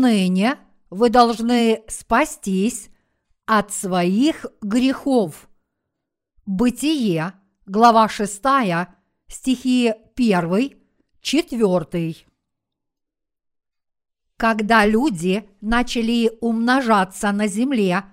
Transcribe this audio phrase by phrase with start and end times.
[0.00, 0.58] ныне
[0.90, 2.90] вы должны спастись
[3.46, 5.48] от своих грехов.
[6.46, 7.34] Бытие,
[7.66, 8.42] глава 6,
[9.28, 10.72] стихи 1,
[11.20, 12.16] 4.
[14.36, 18.04] Когда люди начали умножаться на земле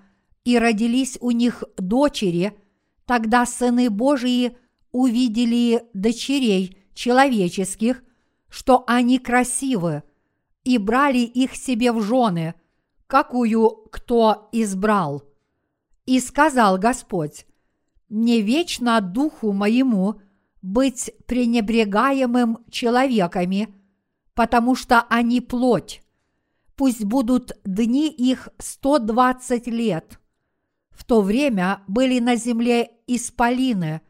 [0.44, 2.52] и родились у них дочери,
[3.06, 4.56] тогда сыны Божии
[4.92, 8.02] увидели дочерей человеческих,
[8.48, 10.02] что они красивы,
[10.64, 12.54] и брали их себе в жены,
[13.06, 15.22] какую кто избрал.
[16.06, 17.46] И сказал Господь,
[18.08, 20.20] не вечно духу моему
[20.62, 23.74] быть пренебрегаемым человеками,
[24.34, 26.02] потому что они плоть,
[26.76, 30.20] пусть будут дни их 120 лет.
[30.90, 34.00] В то время были на земле исполины,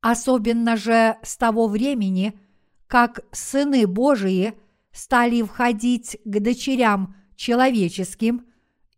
[0.00, 2.38] особенно же с того времени,
[2.86, 4.54] как сыны Божии
[4.92, 8.46] стали входить к дочерям человеческим,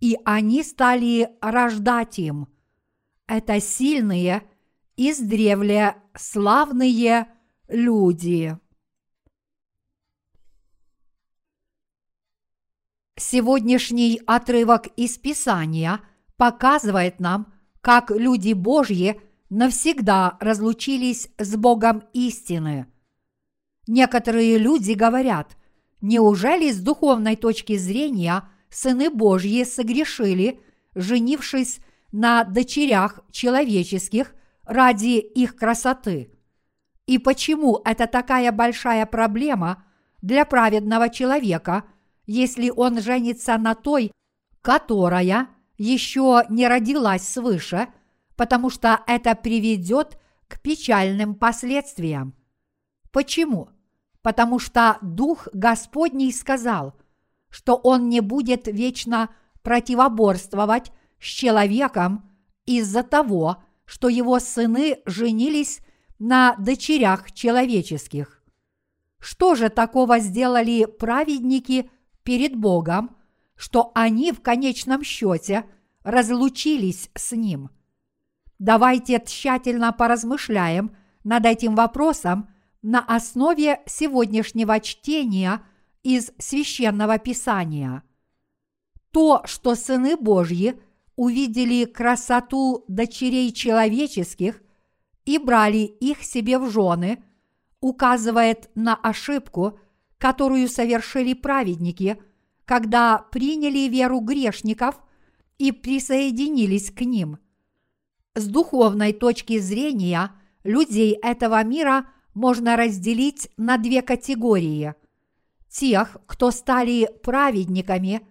[0.00, 2.48] и они стали рождать им.
[3.26, 4.42] Это сильные,
[4.96, 7.28] издревле славные
[7.68, 8.58] люди.
[13.16, 16.00] Сегодняшний отрывок из Писания
[16.36, 22.86] показывает нам, как люди Божьи навсегда разлучились с Богом истины.
[23.86, 25.56] Некоторые люди говорят,
[26.02, 30.60] неужели с духовной точки зрения сыны Божьи согрешили,
[30.94, 31.78] женившись
[32.12, 36.30] на дочерях человеческих ради их красоты?
[37.06, 39.84] И почему это такая большая проблема
[40.20, 41.84] для праведного человека–
[42.26, 44.12] если он женится на той,
[44.60, 47.88] которая еще не родилась свыше,
[48.36, 50.18] потому что это приведет
[50.48, 52.34] к печальным последствиям.
[53.10, 53.70] Почему?
[54.22, 56.94] Потому что Дух Господний сказал,
[57.48, 59.30] что Он не будет вечно
[59.62, 62.30] противоборствовать с человеком
[62.64, 65.80] из-за того, что его сыны женились
[66.18, 68.42] на дочерях человеческих.
[69.18, 71.90] Что же такого сделали праведники–
[72.22, 73.16] перед Богом,
[73.56, 75.64] что они в конечном счете
[76.02, 77.70] разлучились с Ним.
[78.58, 82.48] Давайте тщательно поразмышляем над этим вопросом
[82.82, 85.62] на основе сегодняшнего чтения
[86.02, 88.02] из священного писания.
[89.12, 90.80] То, что сыны Божьи
[91.16, 94.60] увидели красоту дочерей человеческих
[95.24, 97.22] и брали их себе в жены,
[97.80, 99.78] указывает на ошибку–
[100.22, 102.16] которую совершили праведники,
[102.64, 104.94] когда приняли веру грешников
[105.58, 107.38] и присоединились к ним.
[108.36, 110.30] С духовной точки зрения
[110.62, 114.94] людей этого мира можно разделить на две категории.
[115.68, 118.26] Тех, кто стали праведниками,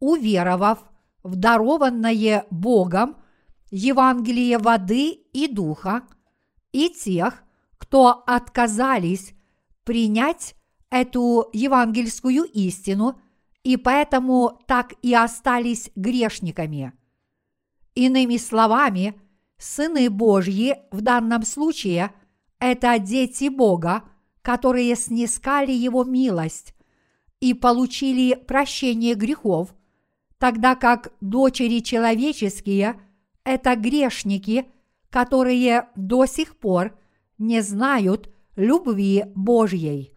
[0.00, 0.78] уверовав
[1.22, 3.16] в дарованное Богом
[3.70, 6.02] Евангелие воды и духа,
[6.72, 7.42] и тех,
[7.76, 9.34] кто отказались
[9.84, 10.54] принять
[10.90, 13.20] эту евангельскую истину
[13.62, 16.92] и поэтому так и остались грешниками.
[17.94, 19.20] Иными словами,
[19.58, 22.12] сыны Божьи в данном случае–
[22.60, 24.04] это дети Бога,
[24.42, 26.74] которые снискали Его милость
[27.40, 29.74] и получили прощение грехов,
[30.38, 33.00] тогда как дочери человеческие–
[33.44, 34.66] это грешники,
[35.10, 36.98] которые до сих пор
[37.38, 40.12] не знают любви Божьей.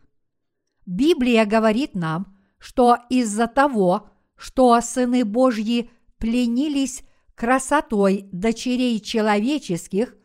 [0.85, 7.03] Библия говорит нам, что из-за того, что сыны Божьи пленились
[7.35, 10.16] красотой дочерей человеческих,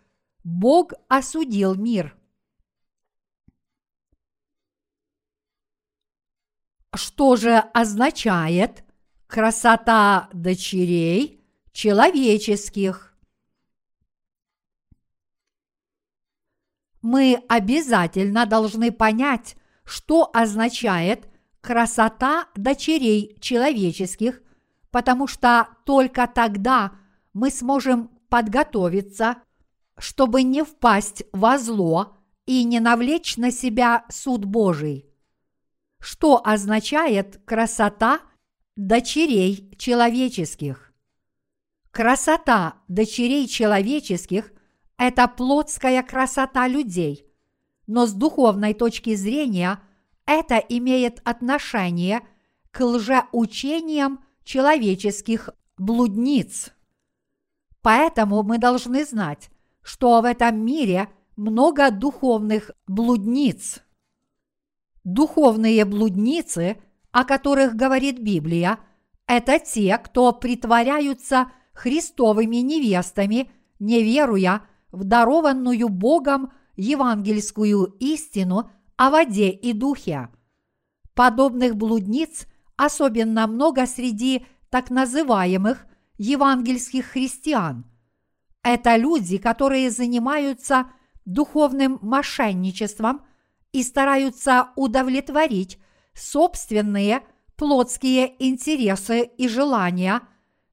[0.47, 2.17] Бог осудил мир.
[6.95, 8.85] Что же означает
[9.26, 13.19] красота дочерей человеческих?
[17.03, 21.29] Мы обязательно должны понять, что означает
[21.61, 24.41] красота дочерей человеческих,
[24.93, 26.93] потому что только тогда
[27.32, 29.43] мы сможем подготовиться,
[29.98, 32.16] чтобы не впасть во зло
[32.46, 35.06] и не навлечь на себя суд Божий.
[35.98, 38.20] Что означает красота
[38.76, 40.93] дочерей человеческих?
[41.90, 44.52] Красота дочерей человеческих–
[44.98, 47.26] это плотская красота людей,
[47.87, 49.81] но с духовной точки зрения
[50.26, 52.20] это имеет отношение
[52.70, 56.72] к лжеучениям человеческих блудниц.
[57.81, 59.50] Поэтому мы должны знать,
[59.87, 63.83] что в этом мире много духовных блудниц.
[65.05, 66.79] Духовные блудницы
[67.12, 68.81] о которых говорит Библия,
[69.29, 73.49] это те, кто притворяются Христовыми невестами,
[73.79, 80.31] не веруя в дарованную Богом евангельскую истину о воде и духе.
[81.15, 82.47] Подобных блудниц
[82.77, 85.87] особенно много среди так называемых
[86.19, 87.87] евангельских христиан.
[88.67, 90.91] Это люди, которые занимаются
[91.25, 93.25] духовным мошенничеством
[93.71, 95.79] и стараются удовлетворить
[96.15, 97.23] собственные
[97.55, 100.23] плотские интересы и желания,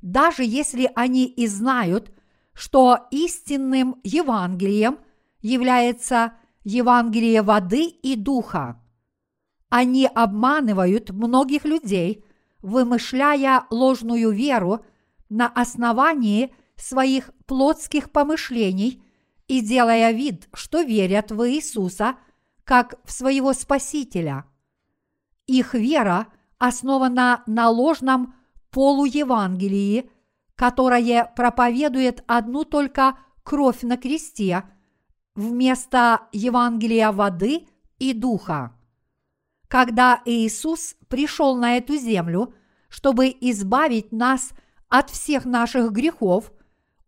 [0.02, 2.12] даже если они и знают,
[2.56, 4.98] что истинным Евангелием
[5.42, 8.82] является Евангелие воды и духа.
[9.70, 12.26] Они обманывают многих людей,
[12.64, 14.84] вымышляя ложную веру
[15.30, 19.02] на основании своих плотских помышлений
[19.48, 22.18] и делая вид, что верят в Иисуса
[22.64, 24.46] как в своего Спасителя.
[25.48, 26.28] Их вера
[26.58, 28.36] основана на ложном
[28.72, 30.10] полуевангелии,
[30.56, 34.64] которое проповедует одну только кровь на кресте
[35.36, 37.68] вместо Евангелия воды
[38.00, 38.74] и духа.
[39.68, 42.54] Когда Иисус пришел на эту землю,
[42.90, 44.52] чтобы избавить нас
[44.88, 46.52] от всех наших грехов,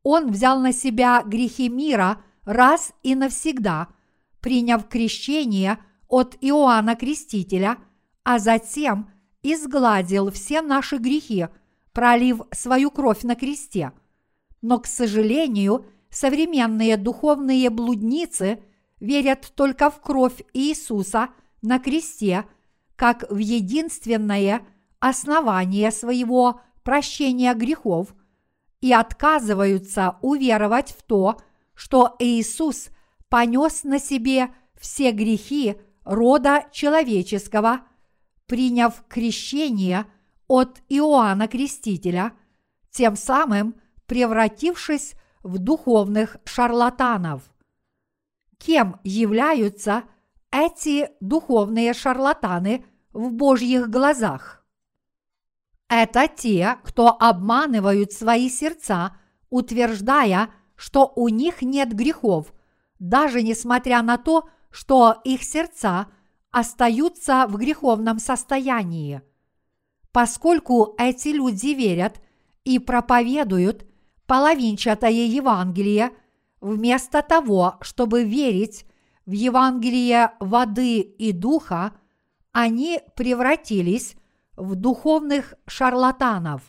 [0.05, 3.87] Он взял на себя грехи мира раз и навсегда,
[4.39, 7.79] приняв крещение от Иоанна Крестителя,
[8.23, 9.09] а затем
[9.41, 11.47] изгладил все наши грехи,
[11.91, 13.93] пролив свою кровь на кресте.
[14.61, 18.59] Но, к сожалению, современные духовные блудницы
[18.99, 21.29] верят только в кровь Иисуса
[21.63, 22.45] на кресте,
[22.95, 24.61] как в единственное
[24.99, 28.13] основание своего прощения грехов
[28.85, 31.41] и отказываются уверовать в то,
[31.73, 32.89] что Иисус
[33.29, 37.81] понес на себе все грехи рода человеческого,
[38.45, 40.05] приняв крещение
[40.47, 42.33] от Иоанна Крестителя,
[42.91, 43.73] тем самым
[44.05, 47.41] превратившись в духовных шарлатанов.
[48.59, 50.03] Кем являются
[50.51, 54.63] эти духовные шарлатаны в Божьих глазах?
[55.89, 59.15] Это те, кто обманывают свои сердца,
[59.49, 62.53] утверждая, что у них нет грехов,
[62.99, 66.07] даже несмотря на то, что их сердца
[66.51, 69.21] остаются в греховном состоянии.
[70.11, 72.21] Поскольку эти люди верят
[72.63, 73.85] и проповедуют
[74.25, 76.11] половинчатое Евангелие,
[76.61, 78.85] вместо того, чтобы верить
[79.25, 81.93] в Евангелие воды и духа,
[82.51, 84.15] они превратились
[84.55, 86.61] в духовных шарлатанов.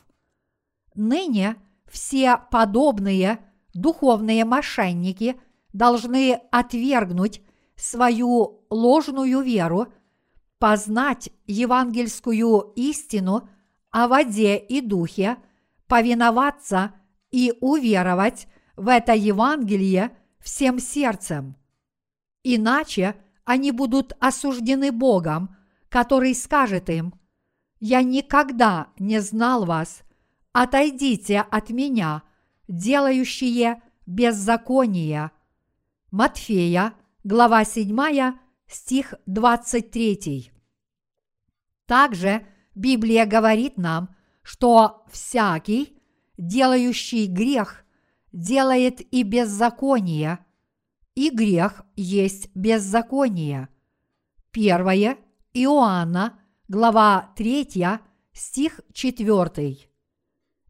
[0.95, 1.57] Ныне
[1.87, 3.41] все подобные
[3.75, 5.41] духовные мошенники
[5.73, 7.43] должны отвергнуть
[7.77, 9.93] свою ложную веру,
[10.59, 13.49] познать евангельскую истину
[13.91, 15.37] о воде и духе,
[15.87, 16.95] повиноваться
[17.31, 21.57] и уверовать в это Евангелие всем сердцем.
[22.43, 25.55] Иначе они будут осуждены Богом,
[25.91, 27.15] который скажет им–
[27.87, 30.03] я никогда не знал вас,
[30.53, 32.25] отойдите от меня,
[32.67, 35.31] делающие беззаконие.
[36.11, 37.97] Матфея, глава 7,
[38.67, 40.51] стих 23.
[41.87, 42.45] Также
[42.75, 45.97] Библия говорит нам, что всякий,
[46.37, 47.85] делающий грех,
[48.33, 50.41] делает и беззаконие,
[51.15, 53.69] и грех есть беззаконие.
[54.51, 55.19] Первое
[55.55, 58.01] Иоанна, глава 3,
[58.33, 59.77] стих 4.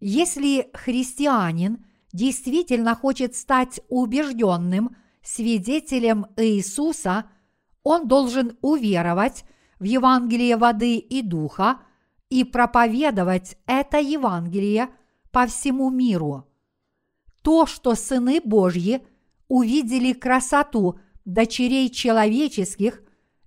[0.01, 7.31] Если христианин действительно хочет стать убежденным свидетелем Иисуса,
[7.83, 9.45] он должен уверовать
[9.79, 11.81] в Евангелие воды и духа
[12.29, 14.89] и проповедовать это Евангелие
[15.31, 16.47] по всему миру.
[17.43, 19.07] То, что сыны Божьи
[19.49, 23.03] увидели красоту дочерей человеческих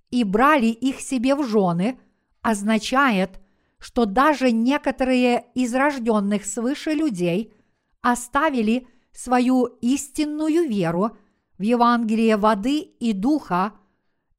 [0.09, 1.99] и брали их себе в жены–
[2.41, 3.39] означает,
[3.79, 7.53] что даже некоторые из рожденных свыше людей
[8.01, 11.17] оставили свою истинную веру
[11.57, 13.73] в Евангелие воды и духа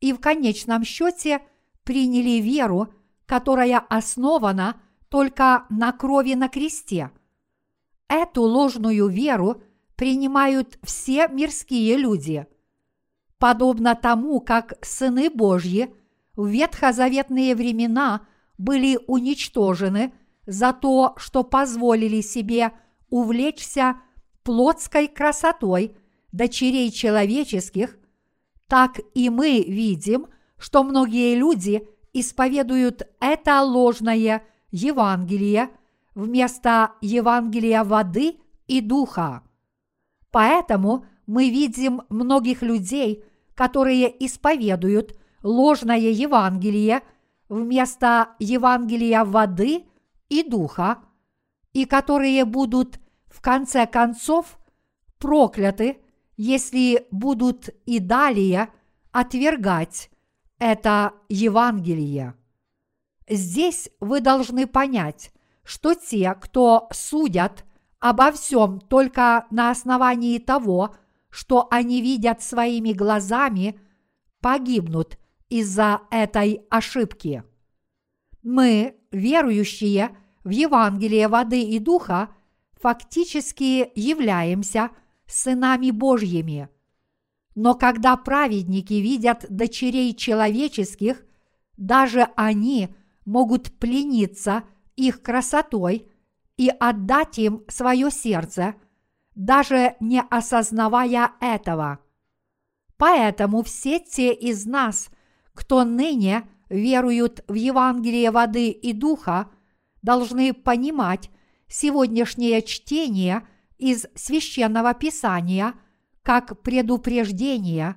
[0.01, 1.43] и в конечном счете
[1.85, 2.93] приняли веру,
[3.27, 7.11] которая основана только на крови на кресте.
[8.09, 9.63] Эту ложную веру
[9.97, 12.47] принимают все мирские люди.
[13.39, 15.95] Подобно тому, как сыны Божьи–
[16.41, 18.23] в ветхозаветные времена
[18.57, 20.13] были уничтожены
[20.47, 22.73] за то, что позволили себе
[23.11, 23.97] увлечься
[24.43, 25.97] плотской красотой
[26.33, 27.99] дочерей человеческих,
[28.69, 35.69] так и мы видим, что многие люди исповедуют это ложное Евангелие
[36.15, 39.43] вместо Евангелия воды и духа.
[40.31, 47.03] Поэтому мы видим многих людей, которые исповедуют ложное Евангелие
[47.49, 49.85] вместо Евангелия воды
[50.29, 50.99] и духа,
[51.73, 54.59] и которые будут в конце концов
[55.19, 55.99] прокляты,
[56.37, 58.73] если будут и далее
[59.13, 60.11] отвергать
[60.59, 62.35] это Евангелие.
[63.29, 65.33] Здесь вы должны понять,
[65.63, 67.65] что те, кто судят
[68.01, 70.95] обо всем только на основании того,
[71.29, 73.79] что они видят своими глазами,
[74.41, 75.20] погибнут
[75.51, 77.45] из-за этой ошибки.
[78.43, 82.31] Мы, верующие в Евангелие воды и духа,
[82.81, 84.91] фактически являемся
[85.27, 86.71] сынами Божьими.
[87.55, 91.23] Но когда праведники видят дочерей человеческих,
[91.77, 92.95] даже они
[93.27, 94.65] могут плениться
[94.97, 96.11] их красотой
[96.57, 98.75] и отдать им свое сердце,
[99.35, 101.99] даже не осознавая этого.
[102.97, 105.11] Поэтому все те из нас,
[105.55, 109.51] кто ныне веруют в Евангелие воды и духа,
[110.03, 111.31] должны понимать
[111.69, 113.47] сегодняшнее чтение
[113.79, 115.75] из священного писания
[116.23, 117.97] как предупреждение,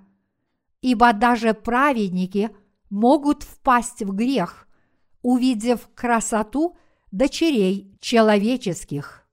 [0.82, 2.52] ибо даже праведники
[2.90, 4.68] могут впасть в грех,
[5.22, 6.78] увидев красоту
[7.12, 9.28] дочерей человеческих.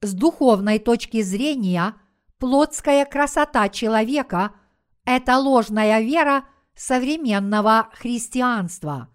[0.00, 1.94] С духовной точки зрения,
[2.38, 4.52] плотская красота человека–
[5.04, 9.08] это ложная вера современного христианства.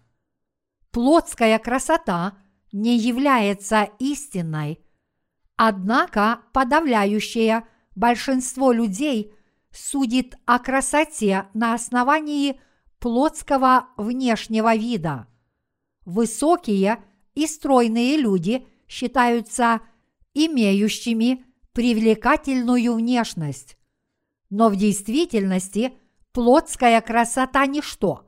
[0.90, 2.38] Плотская красота
[2.72, 4.84] не является истинной,
[5.56, 9.34] однако подавляющее большинство людей
[9.70, 12.60] судит о красоте на основании
[12.98, 15.26] плотского внешнего вида.
[16.04, 19.80] Высокие и стройные люди считаются
[20.34, 23.76] имеющими привлекательную внешность.
[24.50, 25.92] Но в действительности
[26.32, 28.24] плотская красота– ничто.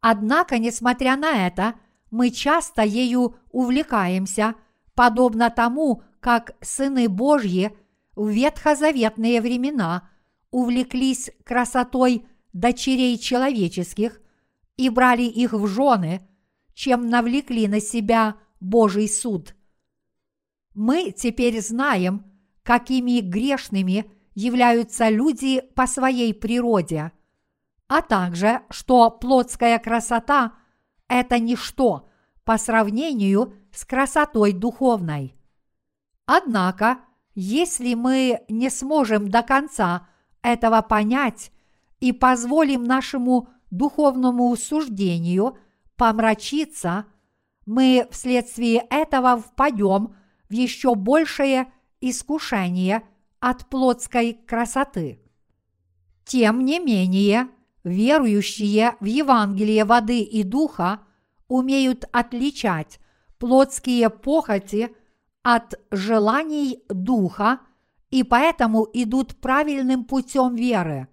[0.00, 1.74] Однако, несмотря на это,
[2.10, 4.54] мы часто ею увлекаемся,
[4.94, 7.76] подобно тому, как сыны Божьи
[8.14, 10.08] в ветхозаветные времена
[10.50, 14.20] увлеклись красотой дочерей человеческих
[14.76, 16.26] и брали их в жены,
[16.74, 19.54] чем навлекли на себя Божий суд.
[20.74, 22.24] Мы теперь знаем,
[22.62, 27.10] какими грешными являются люди по своей природе,
[27.88, 30.52] а также, что плотская красота–
[31.08, 32.08] это ничто
[32.44, 35.34] по сравнению с красотой духовной.
[36.26, 36.98] Однако,
[37.34, 40.06] если мы не сможем до конца
[40.42, 41.50] этого понять
[41.98, 45.56] и позволим нашему духовному суждению
[45.96, 47.06] помрачиться,
[47.64, 50.14] мы вследствие этого впадем
[50.50, 53.02] в еще большее искушение
[53.40, 55.20] от плотской красоты.
[56.24, 57.48] Тем не менее,
[57.84, 61.00] верующие в Евангелие воды и духа
[61.48, 62.98] умеют отличать
[63.38, 64.94] плотские похоти
[65.42, 67.60] от желаний духа
[68.10, 71.08] и поэтому идут правильным путем веры.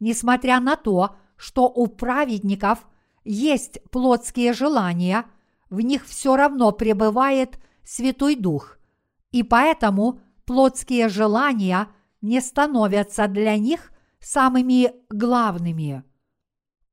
[0.00, 2.86] Несмотря на то, что у праведников
[3.24, 5.24] есть плотские желания,
[5.70, 8.78] в них все равно пребывает Святой Дух,
[9.30, 11.88] и поэтому плотские желания
[12.22, 16.04] не становятся для них самыми главными.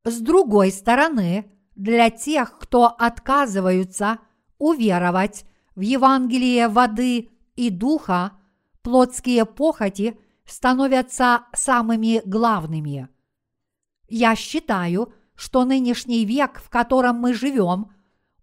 [0.04, 4.20] С другой стороны, для тех, кто отказываются
[4.58, 5.46] уверовать
[5.76, 8.34] в Евангелие воды и духа,
[8.82, 13.08] плотские похоти становятся самыми главными.
[14.10, 17.92] Я считаю, что нынешний век, в котором мы живем,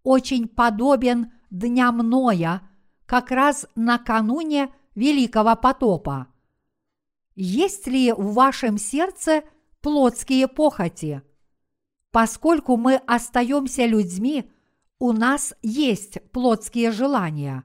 [0.02, 2.62] очень подобен дням Ноя,
[3.06, 6.26] как раз накануне Великого потопа.
[7.34, 9.44] Есть ли в вашем сердце
[9.80, 11.22] плотские похоти?
[12.10, 14.50] Поскольку мы остаемся людьми,
[14.98, 17.64] у нас есть плотские желания.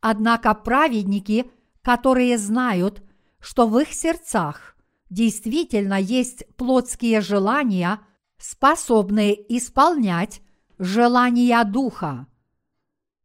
[0.00, 1.50] Однако праведники,
[1.82, 3.02] которые знают,
[3.38, 4.78] что в их сердцах
[5.10, 8.00] действительно есть плотские желания,
[8.38, 10.40] способны исполнять
[10.78, 12.26] желания Духа.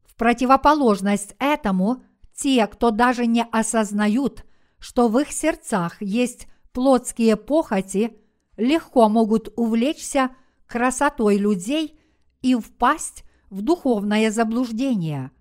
[0.03, 2.03] В противоположность этому,
[2.35, 4.45] те, кто даже не осознают,
[4.79, 8.17] что в их сердцах есть плотские похоти,
[8.57, 10.31] легко могут увлечься
[10.67, 11.97] красотой людей
[12.41, 15.31] и впасть в духовное заблуждение.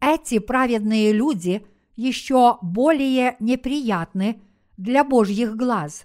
[0.00, 4.40] Эти праведные люди еще более неприятны
[4.76, 6.04] для Божьих глаз.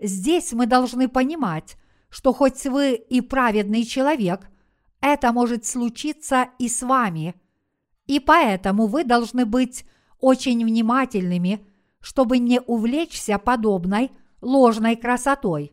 [0.00, 1.76] Здесь мы должны понимать,
[2.08, 4.48] что хоть вы и праведный человек,
[5.00, 7.34] это может случиться и с вами.
[8.06, 9.84] И поэтому вы должны быть
[10.18, 11.66] очень внимательными,
[12.00, 15.72] чтобы не увлечься подобной ложной красотой.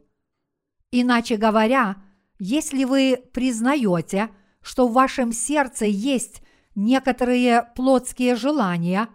[0.92, 1.98] Иначе говоря,
[2.40, 4.30] если вы признаете,
[4.62, 6.42] что в вашем сердце есть
[6.76, 9.10] некоторые плотские желания,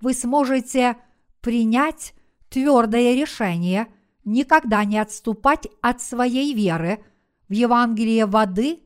[0.00, 0.96] вы сможете
[1.40, 2.14] принять
[2.50, 3.88] твердое решение
[4.24, 7.04] никогда не отступать от своей веры
[7.48, 8.80] в Евангелие воды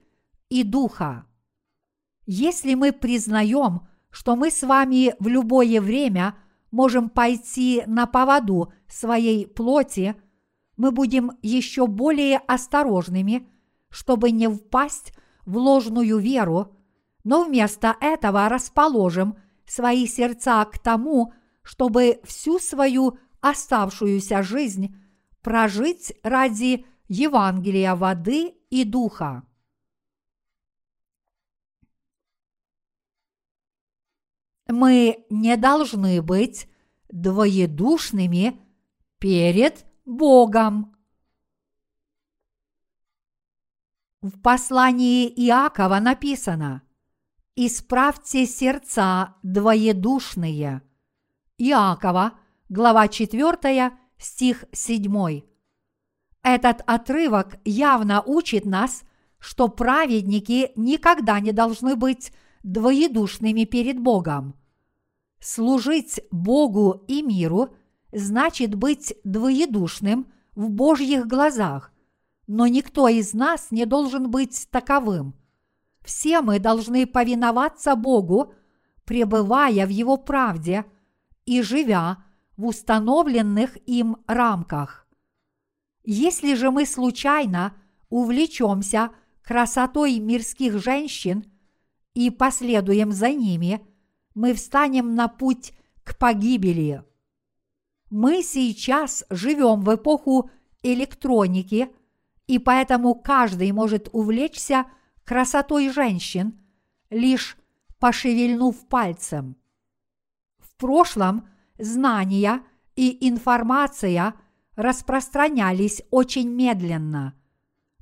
[0.49, 1.27] и духа.
[2.27, 6.37] Если мы признаем, что мы с вами в любое время
[6.71, 10.15] можем пойти на поводу своей плоти,
[10.77, 13.49] мы будем еще более осторожными,
[13.89, 15.13] чтобы не впасть
[15.45, 16.77] в ложную веру,
[17.25, 19.37] но вместо этого расположим
[19.67, 24.95] свои сердца к тому, чтобы всю свою оставшуюся жизнь
[25.41, 29.43] прожить ради Евангелия воды и духа.
[34.69, 36.69] Мы не должны быть
[37.09, 38.61] двоедушными
[39.19, 40.97] перед Богом.
[44.21, 46.83] В послании Иакова написано
[47.57, 50.83] «Исправьте сердца двоедушные».
[51.59, 52.39] Иакова,
[52.69, 55.43] глава 4, стих 7.
[56.43, 59.03] Этот отрывок явно учит нас,
[59.39, 64.55] что праведники никогда не должны быть двоедушными перед Богом.
[65.41, 67.71] Служить Богу и миру
[68.13, 71.93] значит быть двоедушным в Божьих глазах,
[72.47, 75.35] но никто из нас не должен быть таковым.
[76.05, 78.55] Все мы должны повиноваться Богу,
[79.05, 80.85] пребывая в Его правде
[81.45, 82.25] и живя
[82.57, 85.07] в установленных им рамках.
[86.05, 87.75] Если же мы случайно
[88.09, 89.11] увлечемся
[89.43, 91.52] красотой мирских женщин
[92.15, 93.87] и последуем за ними,
[94.35, 95.73] мы встанем на путь
[96.05, 97.05] к погибели.
[98.11, 100.51] Мы сейчас живем в эпоху
[100.83, 101.91] электроники,
[102.47, 104.87] и поэтому каждый может увлечься
[105.25, 106.61] красотой женщин,
[107.11, 107.57] лишь
[107.99, 109.57] пошевельнув пальцем.
[110.59, 111.49] В прошлом
[111.79, 112.63] знания
[112.97, 114.35] и информация
[114.75, 117.35] распространялись очень медленно,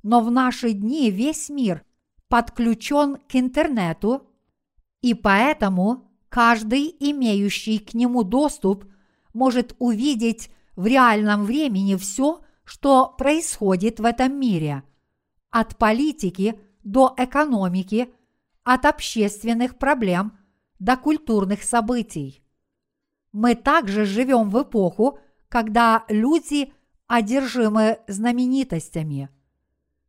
[0.03, 1.85] но в наши дни весь мир
[2.31, 4.25] подключен к интернету,
[5.01, 8.85] и поэтому каждый, имеющий к нему доступ,
[9.33, 14.83] может увидеть в реальном времени все, что происходит в этом мире,
[15.49, 18.13] от политики до экономики,
[18.63, 20.37] от общественных проблем
[20.79, 22.41] до культурных событий.
[23.33, 26.71] Мы также живем в эпоху, когда люди
[27.07, 29.29] одержимы знаменитостями.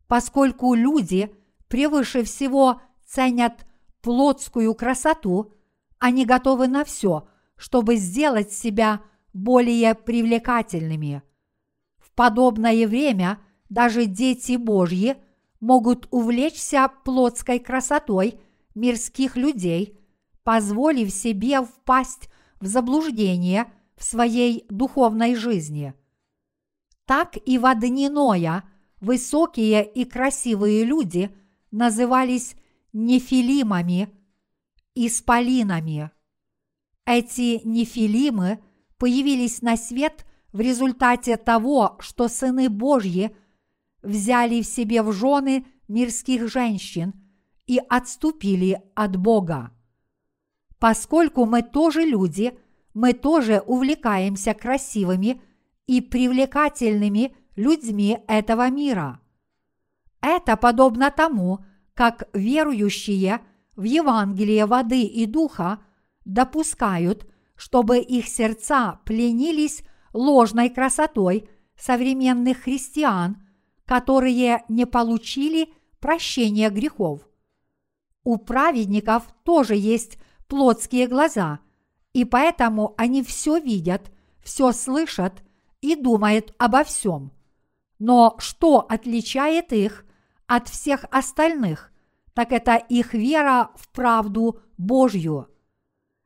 [0.07, 1.35] Поскольку люди
[1.73, 3.65] превыше всего ценят
[4.03, 5.55] плотскую красоту,
[5.99, 9.01] они готовы на все, чтобы сделать себя
[9.33, 11.23] более привлекательными.
[11.97, 13.39] В подобное время
[13.71, 15.17] даже дети Божьи
[15.61, 18.39] могут увлечься плотской красотой
[18.75, 19.99] мирских людей,
[20.43, 22.29] позволив себе впасть
[22.61, 25.95] в заблуждение в своей духовной жизни.
[27.07, 28.63] Так и в дни Ноя
[29.01, 31.35] высокие и красивые люди
[31.73, 32.55] назывались
[32.93, 34.09] нефилимами,
[34.95, 36.11] исполинами.
[37.05, 38.61] Эти нефилимы
[38.99, 43.35] появились на свет в результате того, что сыны Божьи
[44.03, 47.15] взяли в себе в жены мирских женщин
[47.67, 49.73] и отступили от Бога.
[50.79, 52.57] Поскольку мы тоже люди,
[52.93, 55.41] мы тоже увлекаемся красивыми
[55.87, 59.22] и привлекательными людьми этого мира.
[60.23, 63.41] Это подобно тому, как верующие
[63.77, 65.81] в Евангелие воды и духа
[66.25, 69.83] допускают, чтобы их сердца пленились
[70.13, 73.43] ложной красотой современных христиан,
[73.85, 77.29] которые не получили прощения грехов.
[78.25, 81.59] У праведников тоже есть плотские глаза,
[82.13, 85.43] и поэтому они все видят, все слышат
[85.81, 87.33] и думают обо всем.
[87.99, 90.05] Но что отличает их
[90.47, 91.93] от всех остальных,
[92.35, 95.49] так это их вера в правду Божью.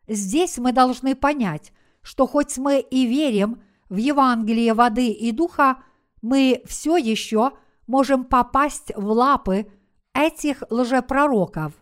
[0.09, 5.83] Здесь мы должны понять, что хоть мы и верим в Евангелие воды и духа,
[6.23, 7.53] мы все еще
[7.87, 9.71] можем попасть в лапы
[10.13, 11.73] этих лжепророков.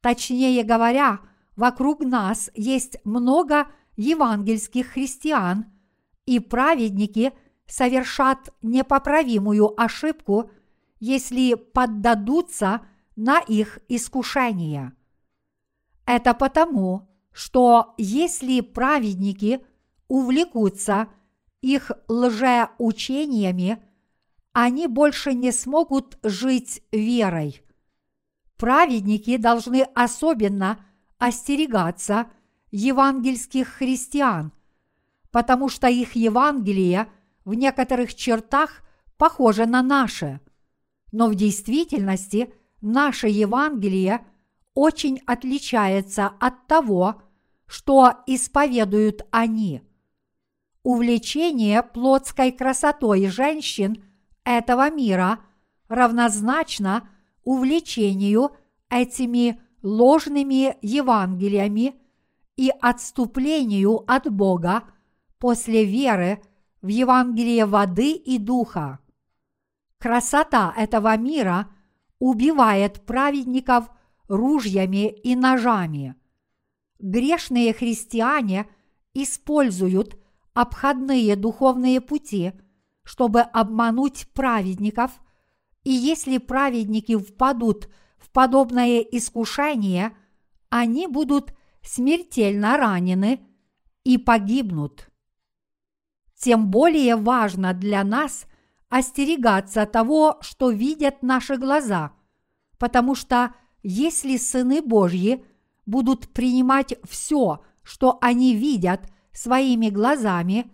[0.00, 1.20] Точнее говоря,
[1.56, 5.66] вокруг нас есть много евангельских христиан,
[6.26, 7.32] и праведники
[7.66, 10.50] совершат непоправимую ошибку,
[11.02, 12.82] если поддадутся
[13.16, 14.92] на их искушение.
[16.06, 19.66] Это потому, что если праведники
[20.06, 21.08] увлекутся
[21.60, 23.82] их лжеучениями,
[24.52, 27.62] они больше не смогут жить верой.
[28.56, 30.78] Праведники должны особенно
[31.18, 32.30] остерегаться
[32.70, 34.52] евангельских христиан,
[35.32, 37.08] потому что их Евангелие
[37.44, 38.82] в некоторых чертах
[39.16, 40.40] похоже на наше.
[41.12, 44.26] Но в действительности наше Евангелие
[44.74, 47.22] очень отличается от того,
[47.66, 49.82] что исповедуют они.
[50.82, 54.02] Увлечение плотской красотой женщин
[54.44, 55.40] этого мира
[55.88, 57.08] равнозначно
[57.44, 58.50] увлечению
[58.90, 61.94] этими ложными Евангелиями
[62.56, 64.84] и отступлению от Бога
[65.38, 66.42] после веры
[66.80, 68.98] в Евангелие воды и духа.
[70.02, 71.68] Красота этого мира
[72.18, 73.88] убивает праведников
[74.26, 76.16] ружьями и ножами.
[76.98, 78.66] Грешные христиане
[79.14, 80.20] используют
[80.54, 82.52] обходные духовные пути,
[83.04, 85.12] чтобы обмануть праведников,
[85.84, 87.88] и если праведники впадут
[88.18, 90.16] в подобное искушение,
[90.68, 93.38] они будут смертельно ранены
[94.02, 95.08] и погибнут.
[96.34, 98.46] Тем более важно для нас
[98.92, 102.12] остерегаться того, что видят наши глаза,
[102.76, 105.46] потому что если сыны Божьи
[105.86, 110.70] будут принимать все, что они видят своими глазами,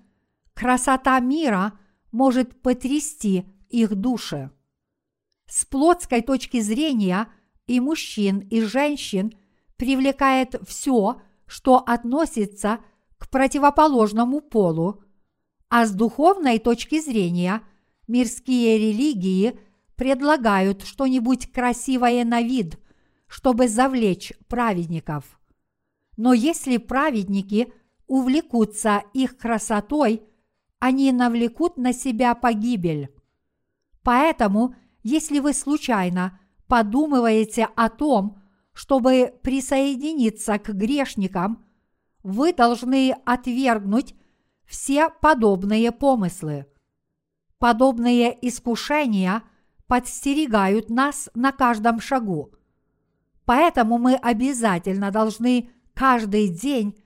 [0.53, 1.79] красота мира
[2.11, 4.51] может потрясти их души.
[5.47, 7.29] С плотской точки зрения
[7.69, 9.33] и мужчин, и женщин
[9.77, 12.81] привлекает все, что относится
[13.17, 15.05] к противоположному полу,
[15.69, 17.63] а с духовной точки зрения
[18.09, 19.59] мирские религии
[19.97, 22.79] предлагают что-нибудь красивое на вид,
[23.27, 25.39] чтобы завлечь праведников.
[26.17, 27.73] Но если праведники
[28.07, 30.23] увлекутся их красотой,
[30.79, 33.15] они навлекут на себя погибель.
[34.03, 38.41] Поэтому, если вы случайно подумываете о том,
[38.73, 41.67] чтобы присоединиться к грешникам,
[42.23, 44.15] вы должны отвергнуть
[44.67, 46.67] все подобные помыслы.
[47.59, 49.43] Подобные искушения
[49.87, 52.53] подстерегают нас на каждом шагу.
[53.45, 56.97] Поэтому мы обязательно должны каждый день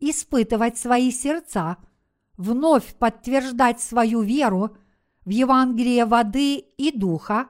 [0.00, 1.76] испытывать свои сердца,
[2.36, 4.76] вновь подтверждать свою веру
[5.24, 7.48] в Евангелие воды и духа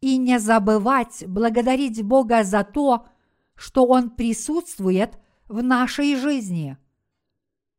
[0.00, 3.06] и не забывать благодарить Бога за то,
[3.54, 5.18] что Он присутствует
[5.48, 6.78] в нашей жизни.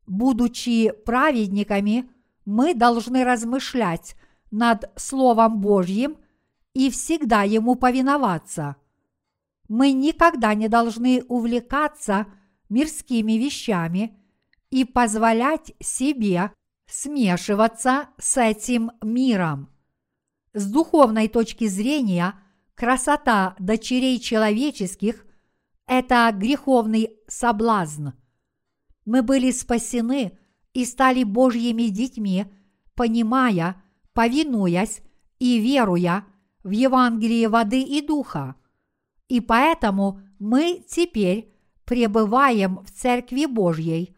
[0.06, 2.08] Будучи праведниками,
[2.48, 4.16] мы должны размышлять
[4.50, 6.16] над Словом Божьим
[6.72, 8.76] и всегда Ему повиноваться.
[9.68, 12.26] Мы никогда не должны увлекаться
[12.70, 14.16] мирскими вещами
[14.70, 16.50] и позволять себе
[16.86, 19.68] смешиваться с этим миром.
[20.54, 22.32] С духовной точки зрения
[22.74, 25.26] красота дочерей человеческих–
[25.86, 28.12] это греховный соблазн–
[29.08, 30.38] мы были спасены
[30.78, 32.46] и стали Божьими детьми,
[32.94, 35.00] понимая, повинуясь
[35.40, 36.24] и веруя
[36.62, 38.54] в Евангелие воды и духа.
[39.26, 41.52] И поэтому мы теперь
[41.84, 44.16] пребываем в Церкви Божьей.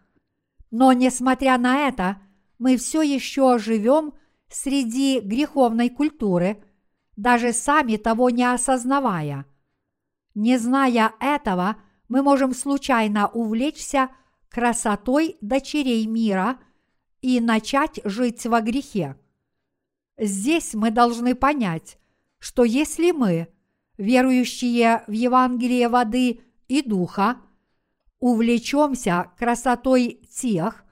[0.70, 2.20] Но, несмотря на это,
[2.58, 4.12] мы все еще живем
[4.50, 6.62] среди греховной культуры,
[7.16, 9.46] даже сами того не осознавая.
[10.34, 11.76] Не зная этого,
[12.10, 14.10] мы можем случайно увлечься
[14.50, 16.58] красотой дочерей мира
[17.22, 19.16] и начать жить во грехе.
[20.18, 21.98] Здесь мы должны понять,
[22.38, 23.48] что если мы,
[23.96, 27.36] верующие в Евангелие воды и духа,
[28.18, 30.84] увлечемся красотой тех,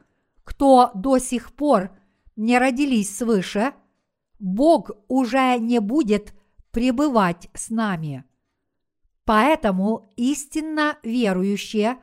[0.44, 1.90] кто до сих пор
[2.37, 3.75] не родились свыше,
[4.38, 6.33] Бог уже не будет
[6.71, 8.25] пребывать с нами.
[9.25, 11.99] Поэтому истинно верующие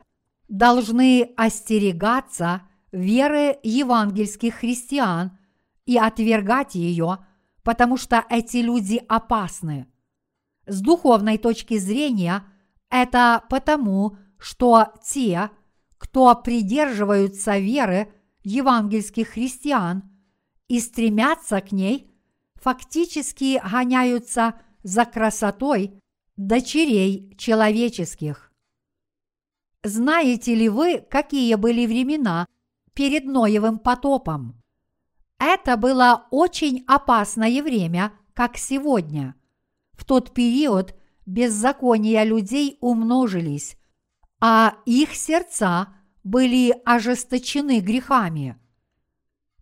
[0.48, 5.36] должны остерегаться веры евангельских христиан
[5.84, 7.18] и отвергать ее,
[7.62, 9.86] потому что эти люди опасны.
[10.66, 12.44] С духовной точки зрения
[12.90, 15.50] это потому, что те,
[15.98, 20.04] кто придерживаются веры евангельских христиан
[20.68, 22.10] и стремятся к ней,
[22.54, 26.00] фактически гоняются за красотой
[26.36, 28.45] дочерей человеческих.
[29.86, 32.48] Знаете ли вы, какие были времена
[32.92, 34.60] перед Ноевым потопом?
[35.38, 39.36] Это было очень опасное время, как сегодня.
[39.92, 43.76] В тот период беззакония людей умножились,
[44.40, 45.94] а их сердца
[46.24, 48.58] были ожесточены грехами.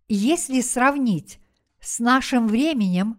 [0.08, 1.38] Если сравнить
[1.80, 3.18] с нашим временем,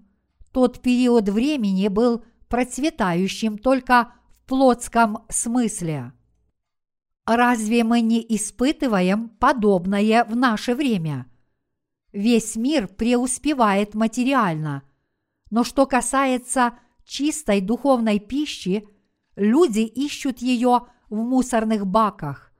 [0.52, 6.12] тот период времени был процветающим только в плотском смысле.
[7.26, 11.26] Разве мы не испытываем подобное в наше время?
[12.14, 14.84] Весь мир преуспевает материально,
[15.50, 18.88] но что касается чистой духовной пищи,
[19.36, 22.54] люди ищут ее в мусорных баках.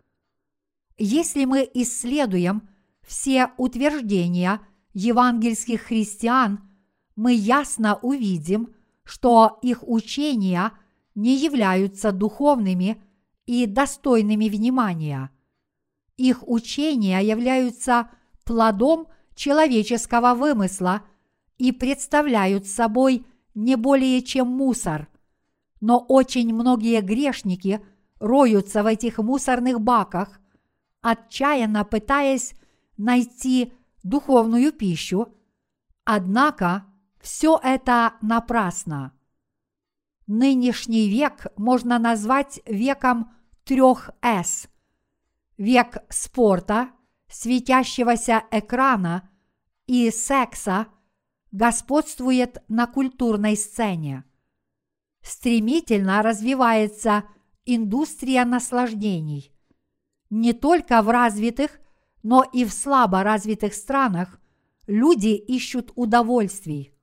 [0.98, 2.68] Если мы исследуем
[3.02, 4.62] все утверждения
[4.94, 6.68] евангельских христиан,
[7.16, 8.74] мы ясно увидим,
[9.04, 10.72] что их учения
[11.14, 13.02] не являются духовными
[13.46, 15.30] и достойными внимания.
[16.18, 18.10] Их учения являются
[18.46, 21.04] плодом человеческого вымысла
[21.58, 25.08] и представляют собой не более чем мусор.
[25.82, 27.86] Но очень многие грешники
[28.20, 30.40] роются в этих мусорных баках,
[31.02, 32.54] отчаянно пытаясь
[32.98, 35.28] найти духовную пищу,
[36.06, 36.86] однако
[37.22, 39.12] все это напрасно.
[40.28, 43.35] Нынешний век можно назвать веком
[43.66, 44.70] трех «С».
[45.58, 46.92] Век спорта,
[47.28, 49.30] светящегося экрана
[49.88, 50.88] и секса
[51.52, 54.24] господствует на культурной сцене.
[55.22, 57.24] Стремительно развивается
[57.66, 59.52] индустрия наслаждений.
[60.30, 61.80] Не только в развитых,
[62.22, 64.40] но и в слабо развитых странах
[64.86, 66.94] люди ищут удовольствий.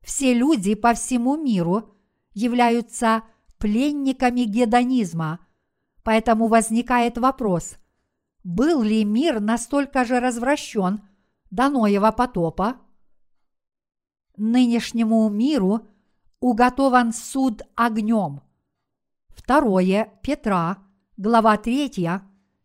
[0.00, 1.94] Все люди по всему миру
[2.32, 3.22] являются
[3.58, 5.40] пленниками гедонизма,
[6.02, 7.76] поэтому возникает вопрос,
[8.44, 11.02] был ли мир настолько же развращен
[11.50, 12.76] до Ноева потопа?
[14.36, 15.86] Нынешнему миру
[16.40, 18.42] уготован суд огнем.
[19.28, 20.78] Второе Петра,
[21.16, 21.90] глава 3,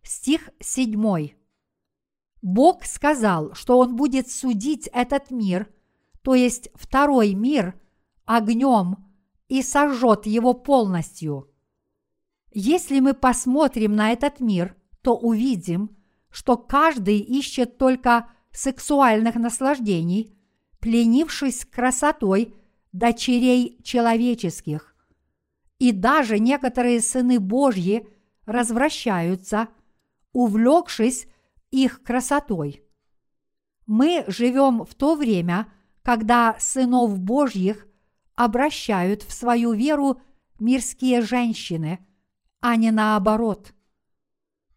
[0.04, 1.32] стих 7.
[2.42, 5.72] Бог сказал, что Он будет судить этот мир,
[6.22, 7.80] то есть второй мир,
[8.26, 8.98] огнем
[9.48, 11.53] и сожжет его полностью.
[12.54, 15.98] Если мы посмотрим на этот мир, то увидим,
[16.30, 20.38] что каждый ищет только сексуальных наслаждений,
[20.80, 22.56] пленившись красотой
[22.92, 24.96] дочерей человеческих.
[25.80, 28.08] И даже некоторые сыны Божьи
[28.46, 29.70] развращаются,
[30.32, 31.26] увлекшись
[31.72, 32.84] их красотой.
[33.88, 37.88] Мы живем в то время, когда сынов Божьих
[38.36, 40.22] обращают в свою веру
[40.60, 42.00] мирские женщины,
[42.64, 43.74] а не наоборот.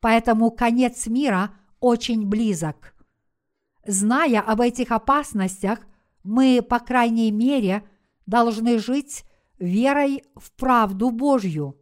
[0.01, 2.97] Поэтому конец мира очень близок.
[3.87, 5.79] Зная об этих опасностях,
[6.25, 7.89] мы, по крайней мере,
[8.27, 9.25] должны жить
[9.61, 11.81] верой в правду Божью.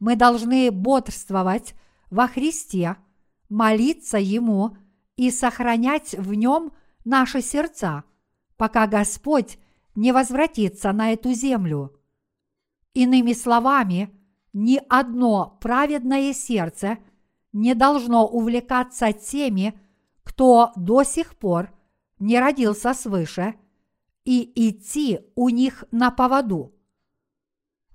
[0.00, 1.74] Мы должны бодрствовать
[2.10, 2.96] во Христе–
[3.48, 4.76] молиться Ему
[5.16, 6.72] и сохранять в Нем
[7.04, 8.02] наши сердца,
[8.56, 9.58] пока Господь
[9.94, 11.96] не возвратится на эту землю.
[12.94, 14.10] Иными словами,
[14.52, 16.98] ни одно праведное сердце
[17.52, 19.78] не должно увлекаться теми,
[20.22, 21.72] кто до сих пор
[22.18, 23.54] не родился свыше,
[24.24, 26.74] и идти у них на поводу.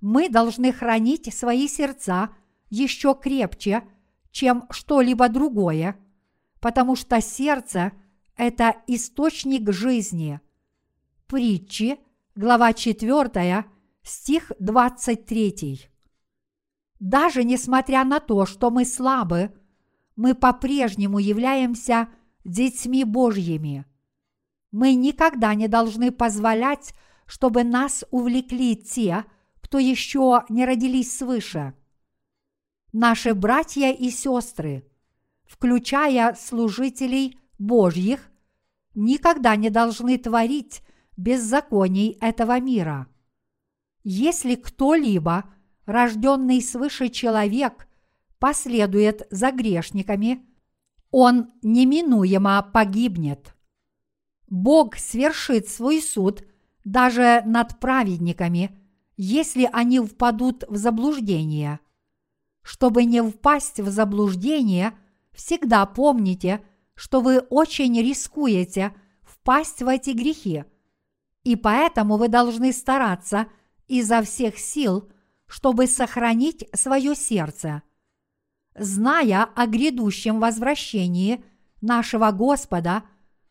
[0.00, 2.30] Мы должны хранить свои сердца
[2.68, 3.82] еще крепче–
[4.36, 5.96] чем что-либо другое,
[6.60, 7.92] потому что сердце–
[8.36, 10.42] это источник жизни.
[11.26, 11.98] Притчи,
[12.34, 13.64] глава 4,
[14.02, 15.88] стих 23.
[16.98, 19.52] Даже несмотря на то, что мы слабы,
[20.16, 22.08] мы по-прежнему являемся
[22.44, 23.84] детьми Божьими.
[24.72, 26.94] Мы никогда не должны позволять,
[27.26, 29.24] чтобы нас увлекли те,
[29.60, 31.74] кто еще не родились свыше–
[32.96, 34.90] наши братья и сестры,
[35.44, 38.30] включая служителей Божьих,
[38.94, 40.82] никогда не должны творить
[41.16, 43.06] беззаконий этого мира.
[44.02, 45.44] Если кто-либо,
[45.86, 47.88] рожденный свыше человек,
[48.38, 50.44] последует за грешниками,
[51.10, 53.56] он неминуемо погибнет.
[54.48, 56.44] Бог свершит свой суд
[56.84, 58.78] даже над праведниками,
[59.16, 61.80] если они впадут в заблуждение–
[62.66, 64.92] чтобы не впасть в заблуждение,
[65.32, 66.64] всегда помните,
[66.96, 70.64] что вы очень рискуете впасть в эти грехи,
[71.44, 73.46] и поэтому вы должны стараться
[73.86, 75.08] изо всех сил,
[75.46, 77.82] чтобы сохранить свое сердце.
[78.78, 81.44] Зная о грядущем возвращении
[81.80, 83.04] нашего Господа,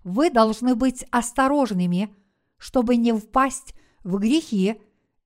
[0.04, 2.16] вы должны быть осторожными,
[2.58, 4.82] чтобы не впасть в грехи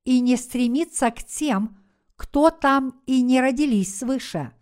[0.06, 1.78] и не стремиться к тем,
[2.16, 4.54] кто там и не родились свыше.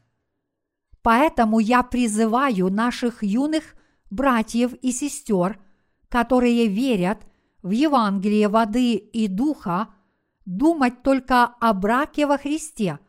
[1.02, 3.76] Поэтому я призываю наших юных
[4.10, 5.60] братьев и сестер,
[6.10, 7.20] которые верят
[7.62, 9.89] в Евангелие воды и духа,
[10.48, 13.00] думать только о браке во Христе,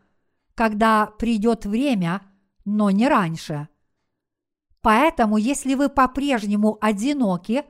[0.55, 2.21] когда придет время,
[2.65, 3.69] но не раньше.
[4.83, 7.65] Поэтому, если вы по-прежнему одиноки,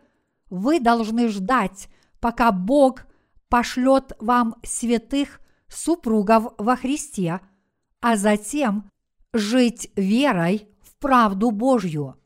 [0.49, 3.07] вы должны ждать, пока Бог
[3.51, 7.41] пошлет вам святых супругов во Христе,
[8.01, 8.91] а затем
[9.35, 12.17] жить верой в правду Божью.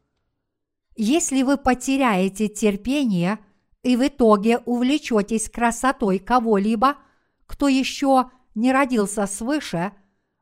[0.95, 3.41] Если вы потеряете терпение
[3.83, 6.99] и в итоге увлечетесь красотой кого-либо,
[7.53, 9.93] кто еще не родился свыше,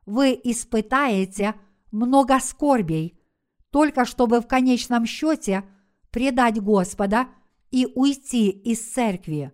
[0.05, 1.55] вы испытаете
[1.91, 3.19] много скорбей,
[3.69, 5.65] только чтобы в конечном счете
[6.09, 7.27] предать Господа
[7.69, 9.51] и уйти из церкви.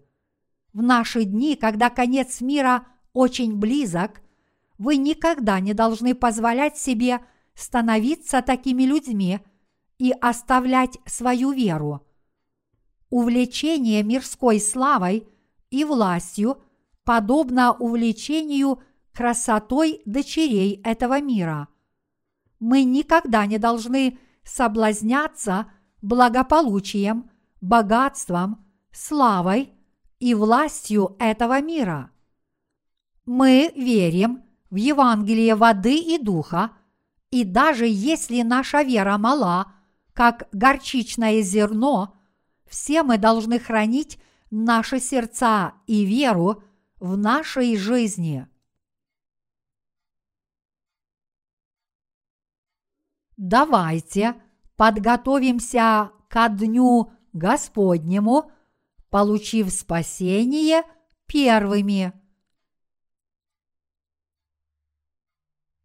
[0.72, 4.22] В наши дни, когда конец мира очень близок,
[4.78, 9.39] вы никогда не должны позволять себе становиться такими людьми
[9.98, 12.06] и оставлять свою веру.
[13.10, 15.28] Увлечение мирской славой
[15.72, 16.62] и властью
[17.08, 21.70] подобно увлечению красотой дочерей этого мира.
[22.60, 29.74] Мы никогда не должны соблазняться благополучием, богатством, славой
[30.20, 32.12] и властью этого мира.
[33.26, 36.72] Мы верим в Евангелие воды и духа,
[37.32, 39.72] и даже если наша вера мала,
[40.12, 42.17] как горчичное зерно,
[42.67, 44.20] все мы должны хранить
[44.52, 46.63] наши сердца и веру
[47.00, 48.48] в нашей жизни.
[53.36, 54.36] Давайте
[54.76, 58.52] подготовимся ко дню Господнему,
[59.10, 60.84] получив спасение
[61.28, 62.14] первыми.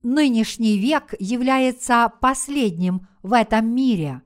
[0.03, 4.23] Нынешний век является последним в этом мире.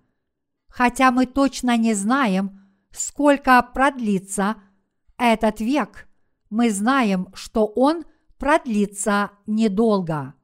[0.68, 4.56] Хотя мы точно не знаем, сколько продлится
[5.18, 6.08] этот век,
[6.50, 8.04] мы знаем, что он
[8.38, 10.34] продлится недолго.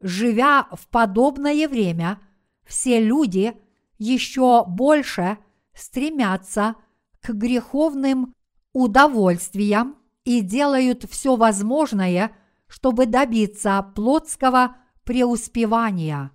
[0.00, 2.20] Живя в подобное время,
[2.64, 3.54] все люди
[3.98, 5.38] еще больше
[5.74, 6.76] стремятся
[7.20, 8.34] к греховным
[8.72, 12.32] удовольствиям и делают все возможное,
[12.66, 16.30] чтобы добиться плотского преуспевания.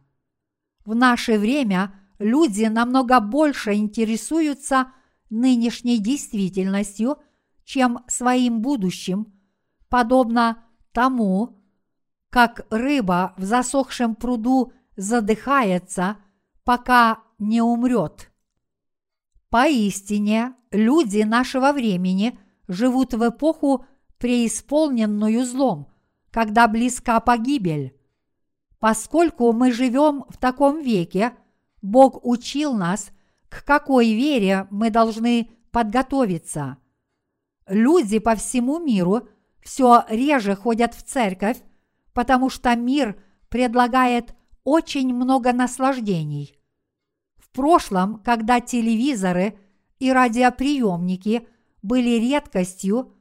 [0.85, 4.91] В наше время люди намного больше интересуются
[5.29, 7.17] нынешней действительностью–
[7.65, 9.33] чем своим будущим,
[9.89, 11.59] подобно тому,
[12.29, 16.17] как рыба в засохшем пруду задыхается,
[16.63, 18.31] пока не умрет.
[19.49, 23.85] Поистине, люди нашего времени живут в эпоху,
[24.17, 25.91] преисполненную злом,
[26.31, 27.97] когда близка погибель.
[28.79, 31.33] Поскольку мы живем в таком веке,
[31.81, 33.09] Бог учил нас,
[33.49, 36.77] к какой вере мы должны подготовиться–
[37.67, 39.27] Люди по всему миру
[39.61, 41.57] все реже ходят в церковь,
[42.13, 46.55] потому что мир предлагает очень много наслаждений.
[47.37, 49.57] В прошлом, когда телевизоры
[49.97, 51.47] и радиоприемники
[51.81, 53.13] были редкостью,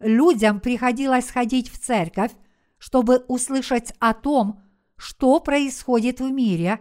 [0.00, 2.32] людям приходилось ходить в церковь,
[2.78, 4.60] чтобы услышать о том,
[4.96, 6.80] что происходит в мире,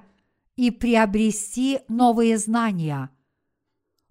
[0.56, 3.10] и приобрести новые знания–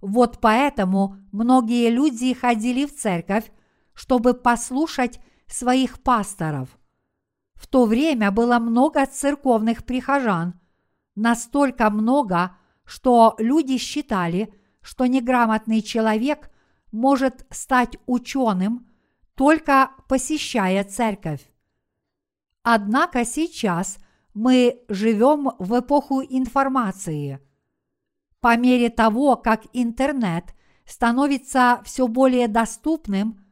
[0.01, 3.51] вот поэтому многие люди ходили в церковь,
[3.93, 6.69] чтобы послушать своих пасторов.
[7.55, 10.59] В то время было много церковных прихожан,
[11.15, 16.51] настолько много, что люди считали, что неграмотный человек
[16.93, 18.89] может стать ученым,
[19.35, 21.43] только посещая церковь.
[22.63, 23.99] Однако сейчас
[24.33, 27.41] мы живем в эпоху информации–
[28.41, 33.45] по мере того, как интернет становится все более доступным,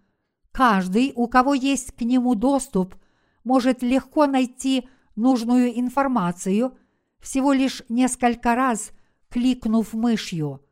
[0.50, 2.96] каждый, у кого есть к нему доступ,
[3.44, 6.76] может легко найти нужную информацию,
[7.20, 8.92] всего лишь несколько раз
[9.28, 10.64] кликнув мышью.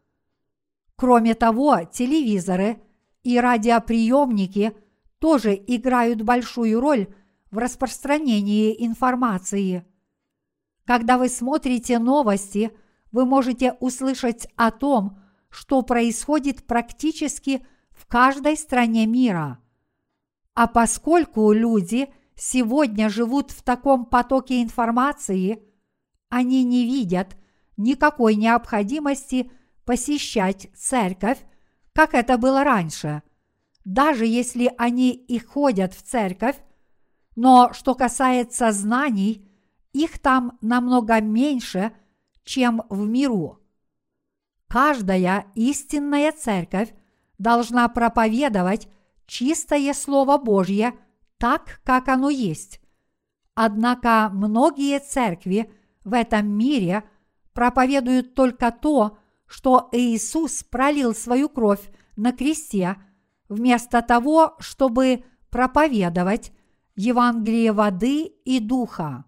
[0.97, 2.81] Кроме того, телевизоры
[3.23, 4.75] и радиоприемники
[5.19, 7.09] тоже играют большую роль
[7.51, 9.85] в распространении информации.
[10.85, 12.73] Когда вы смотрите новости–
[13.17, 19.59] вы можете услышать о том, что происходит практически в каждой стране мира.
[20.53, 25.63] А поскольку люди сегодня живут в таком потоке информации,
[26.29, 27.39] они не видят
[27.79, 29.51] никакой необходимости
[29.87, 31.39] посещать церковь,
[31.95, 33.23] как это было раньше.
[33.87, 36.57] даже если они и ходят в церковь,
[37.35, 39.49] но что касается знаний,
[39.95, 41.93] их там намного меньше,
[42.47, 43.61] чем в миру.
[44.69, 46.95] Каждая истинная церковь
[47.39, 48.89] должна проповедовать
[49.27, 50.95] чистое Слово Божье
[51.39, 52.81] так, как оно есть.
[53.55, 55.71] Однако многие церкви
[56.05, 57.05] в этом мире
[57.53, 62.97] проповедуют только то, что Иисус пролил свою кровь на кресте,
[63.49, 66.53] вместо того, чтобы проповедовать
[66.95, 69.25] Евангелие воды и духа.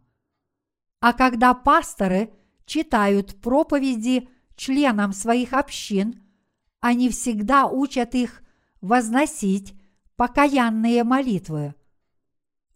[1.00, 2.32] А когда пасторы
[2.68, 6.22] читают проповеди членам своих общин,
[6.80, 8.42] они всегда учат их
[8.80, 9.74] возносить
[10.16, 11.74] покаянные молитвы.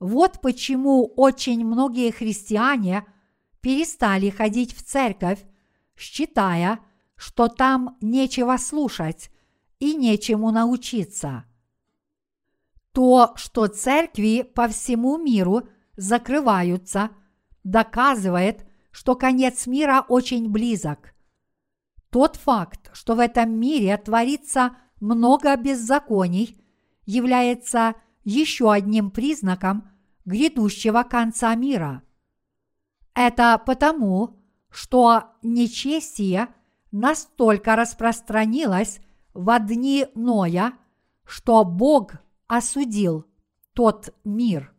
[0.00, 3.06] Вот почему очень многие христиане
[3.60, 5.38] перестали ходить в церковь,
[5.96, 6.80] считая,
[7.14, 9.30] что там нечего слушать
[9.78, 11.44] и нечему научиться.
[12.92, 17.10] То, что церкви по всему миру закрываются,
[17.62, 21.14] доказывает, что конец мира очень близок.
[22.10, 26.62] Тот факт, что в этом мире творится много беззаконий,
[27.04, 29.90] является еще одним признаком
[30.24, 32.02] грядущего конца мира.
[33.14, 34.38] Это потому,
[34.70, 36.48] что нечестие
[36.92, 39.00] настолько распространилось
[39.34, 40.74] в дни Ноя,
[41.24, 42.14] что Бог
[42.46, 43.26] осудил
[43.72, 44.74] тот мир.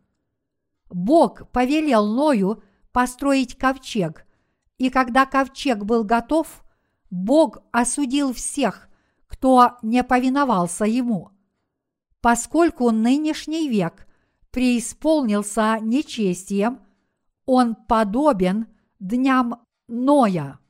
[0.88, 2.62] Бог повелел Ною
[2.94, 4.24] построить ковчег,
[4.78, 6.64] и когда ковчег был готов,
[7.10, 8.88] Бог осудил всех,
[9.26, 11.30] кто не повиновался ему.
[12.20, 14.06] Поскольку нынешний век
[14.52, 16.82] преисполнился нечестием,
[17.46, 18.68] он подобен
[19.00, 20.60] дням Ноя.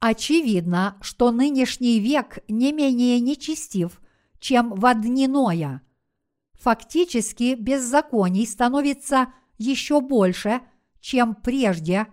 [0.00, 4.02] Очевидно, что нынешний век не менее нечестив,
[4.38, 5.80] чем в дни Ноя.
[6.60, 10.60] Фактически беззаконий становится еще больше,
[11.02, 12.06] чем прежде,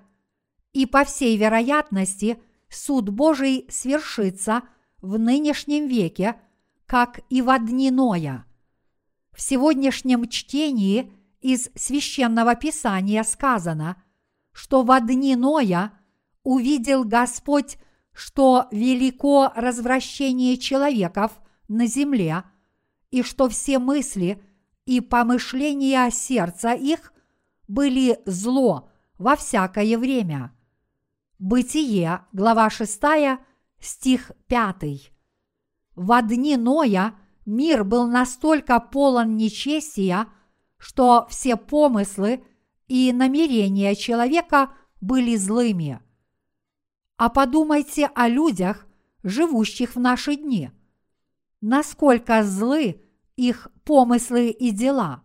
[0.74, 4.64] и по всей вероятности суд Божий свершится
[5.02, 6.36] в нынешнем веке,
[6.86, 8.46] как и в дни Ноя.
[9.32, 14.04] В сегодняшнем чтении из священного писания сказано,
[14.52, 15.94] что в дни Ноя
[16.44, 17.78] увидел Господь,
[18.12, 22.44] что велико развращение человеков на земле,
[23.12, 24.42] и что все мысли
[24.86, 27.14] и помышления сердца их
[27.70, 30.52] были зло во всякое время.
[31.38, 33.02] Бытие, глава 6,
[33.80, 35.14] стих 5.
[35.96, 37.16] В дни Ноя
[37.46, 40.28] мир был настолько полон нечестия,
[40.78, 42.44] что все помыслы
[42.88, 46.02] и намерения человека были злыми.
[47.18, 48.88] А подумайте о людях,
[49.24, 50.72] живущих в наши дни.
[51.62, 53.06] Насколько злы
[53.36, 55.24] их помыслы и дела.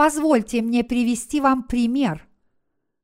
[0.00, 2.26] Позвольте мне привести вам пример.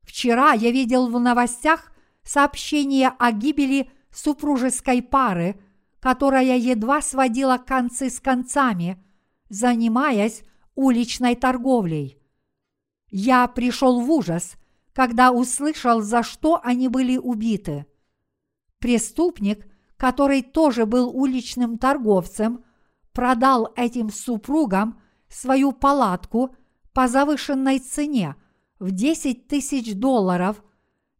[0.01, 1.91] Вчера я видел в новостях
[2.23, 5.61] сообщение о гибели супружеской пары,
[5.99, 8.97] которая едва сводила концы с концами,
[9.47, 10.41] занимаясь
[10.73, 12.17] уличной торговлей.
[13.11, 14.55] Я пришел в ужас,
[14.91, 17.85] когда услышал, за что они были убиты.
[18.79, 19.67] Преступник,
[19.97, 22.65] который тоже был уличным торговцем,
[23.13, 26.55] продал этим супругам свою палатку
[26.97, 28.35] по завышенной цене
[28.79, 30.63] в 10 тысяч долларов,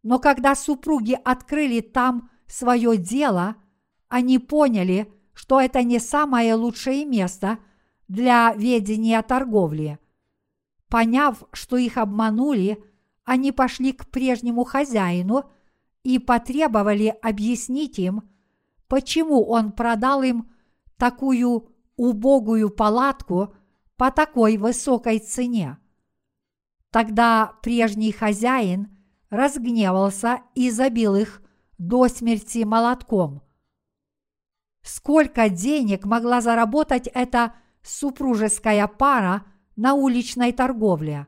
[0.01, 3.57] но когда супруги открыли там свое дело,
[4.07, 7.59] они поняли, что это не самое лучшее место
[8.07, 9.99] для ведения торговли.
[10.89, 12.84] Поняв, что их обманули,
[13.23, 15.43] они пошли к прежнему хозяину
[16.01, 18.23] и потребовали объяснить им,
[18.88, 20.49] почему он продал им
[20.97, 23.53] такую убогую палатку
[23.98, 25.78] по такой высокой цене.
[26.91, 28.95] Тогда прежний хозяин
[29.30, 31.41] разгневался и забил их
[31.78, 33.41] до смерти молотком.
[34.82, 39.45] Сколько денег могла заработать эта супружеская пара
[39.76, 41.28] на уличной торговле?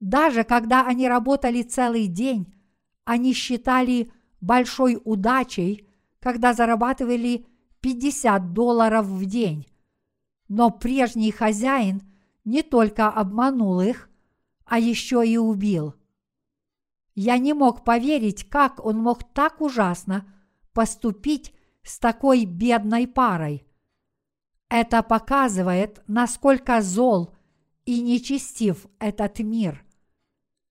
[0.00, 2.52] Даже когда они работали целый день,
[3.04, 4.10] они считали
[4.40, 7.46] большой удачей, когда зарабатывали
[7.80, 9.66] 50 долларов в день.
[10.48, 12.02] Но прежний хозяин
[12.44, 14.10] не только обманул их,
[14.64, 15.94] а еще и убил.
[17.14, 20.26] Я не мог поверить, как он мог так ужасно
[20.72, 23.66] поступить с такой бедной парой.
[24.68, 27.34] Это показывает, насколько зол
[27.84, 29.84] и нечестив этот мир.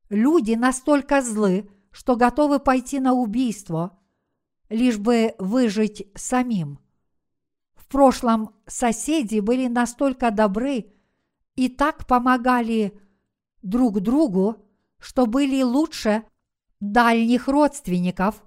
[0.10, 3.98] Люди настолько злы, что готовы пойти на убийство,
[4.70, 6.80] лишь бы выжить самим
[7.94, 10.92] прошлом соседи были настолько добры
[11.56, 13.00] и так помогали
[13.62, 14.58] друг другу,
[15.00, 16.24] что были лучше
[16.80, 18.44] дальних родственников,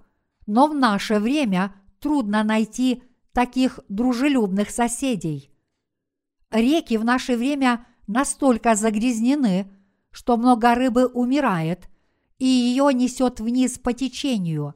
[0.47, 5.49] но в наше время трудно найти таких дружелюбных соседей.
[6.51, 9.71] Реки в наше время настолько загрязнены,
[10.11, 11.87] что много рыбы умирает,
[12.37, 14.75] и ее несет вниз по течению.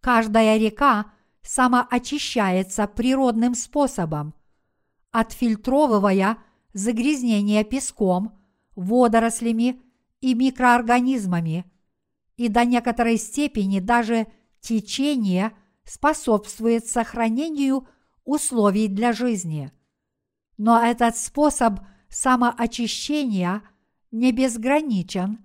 [0.00, 1.12] Каждая река
[1.46, 4.34] самоочищается природным способом,
[5.12, 6.38] отфильтровывая
[6.72, 8.36] загрязнение песком,
[8.74, 9.80] водорослями
[10.20, 11.64] и микроорганизмами,
[12.36, 14.26] и до некоторой степени даже
[14.60, 15.52] течение
[15.84, 17.88] способствует сохранению
[18.24, 19.70] условий для жизни.
[20.58, 21.78] Но этот способ
[22.08, 23.62] самоочищения
[24.10, 25.38] не безграничен,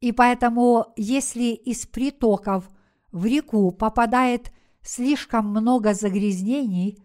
[0.00, 2.70] и поэтому если из притоков
[3.10, 7.02] в реку попадает слишком много загрязнений,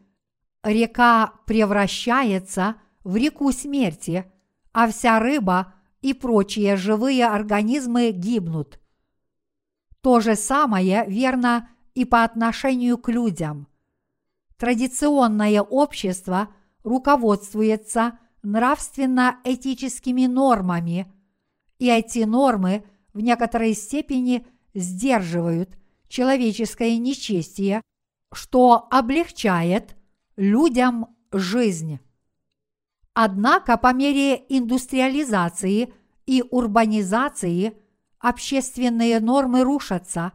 [0.64, 4.32] река превращается в реку смерти,
[4.74, 8.80] а вся рыба и прочие живые организмы гибнут.
[10.02, 13.68] То же самое верно и по отношению к людям.
[14.58, 16.50] Традиционное общество
[16.84, 21.12] руководствуется нравственно-этическими нормами,
[21.80, 25.78] и эти нормы в некоторой степени сдерживают–
[26.16, 27.82] человеческое нечестие,
[28.32, 29.98] что облегчает
[30.38, 32.00] людям жизнь.
[33.14, 35.94] Однако по мере индустриализации
[36.26, 37.78] и урбанизации
[38.20, 40.32] общественные нормы рушатся,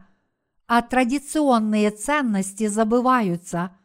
[0.67, 3.75] а традиционные ценности забываются,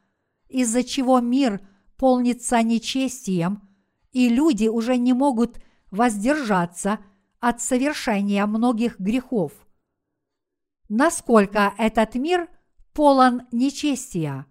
[0.48, 1.66] из-за чего мир
[1.96, 3.66] полнится нечестием,
[4.12, 5.58] и люди уже не могут
[5.90, 6.98] воздержаться
[7.40, 9.52] от совершения многих грехов–
[10.88, 12.48] насколько этот мир
[12.92, 14.46] полон нечестия.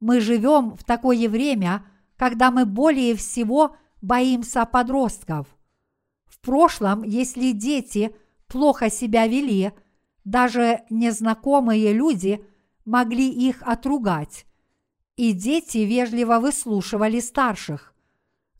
[0.00, 1.86] Мы живем в такое время,
[2.16, 5.46] когда мы более всего боимся подростков.
[6.26, 8.14] В прошлом, если дети
[8.46, 9.72] плохо себя вели,
[10.24, 12.44] даже незнакомые люди
[12.84, 14.44] могли их отругать,
[15.16, 17.94] и дети вежливо выслушивали старших.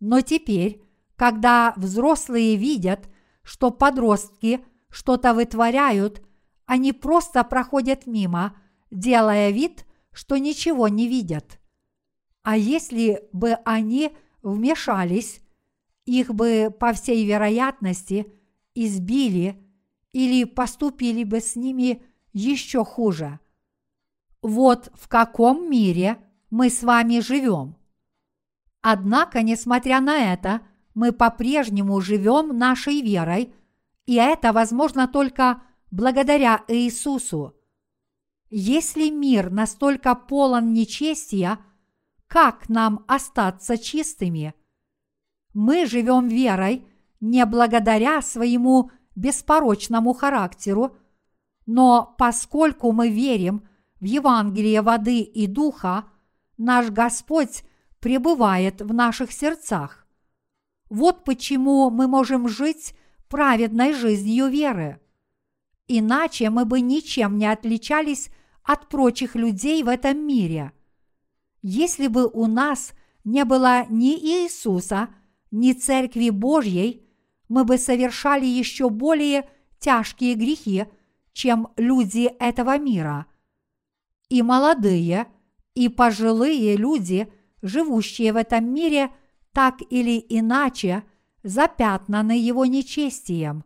[0.01, 0.83] Но теперь,
[1.17, 3.09] когда взрослые видят,
[3.43, 6.26] что подростки что-то вытворяют
[6.67, 8.57] они просто проходят мимо,
[8.91, 11.61] делая вид, что ничего не видят.
[12.43, 15.41] А если бы они вмешались,
[16.05, 18.33] их бы, по всей вероятности,
[18.75, 19.63] избили
[20.13, 22.03] или поступили бы с ними
[22.33, 23.41] еще хуже.
[24.43, 26.19] Вот в каком мире
[26.51, 27.77] мы с вами живем.
[28.81, 30.61] Однако, несмотря на это,
[30.95, 33.53] мы по-прежнему живем нашей верой,
[34.07, 35.63] и это возможно только
[35.97, 37.57] благодаря Иисусу.
[38.51, 41.59] Если мир настолько полон нечестия,
[42.27, 44.55] как нам остаться чистыми?
[45.55, 46.87] Мы живем верой
[47.21, 50.99] не благодаря своему беспорочному характеру,
[51.65, 53.67] но поскольку мы верим
[53.99, 56.05] в Евангелие воды и духа,
[56.59, 57.65] наш Господь
[58.01, 60.07] пребывает в наших сердцах.
[60.91, 62.95] Вот почему мы можем жить
[63.31, 65.01] праведной жизнью веры.
[65.89, 68.31] Иначе мы бы ничем не отличались
[68.65, 70.73] от прочих людей в этом мире.
[71.63, 72.93] Если бы у нас
[73.25, 75.09] не было ни Иисуса,
[75.51, 77.07] ни Церкви Божьей,
[77.49, 80.87] мы бы совершали еще более тяжкие грехи,
[81.33, 83.27] чем люди этого мира.
[84.29, 85.29] И молодые,
[85.75, 87.33] и пожилые люди,
[87.63, 89.11] живущие в этом мире,
[89.53, 91.05] так или иначе
[91.45, 93.65] запятнаны его нечестием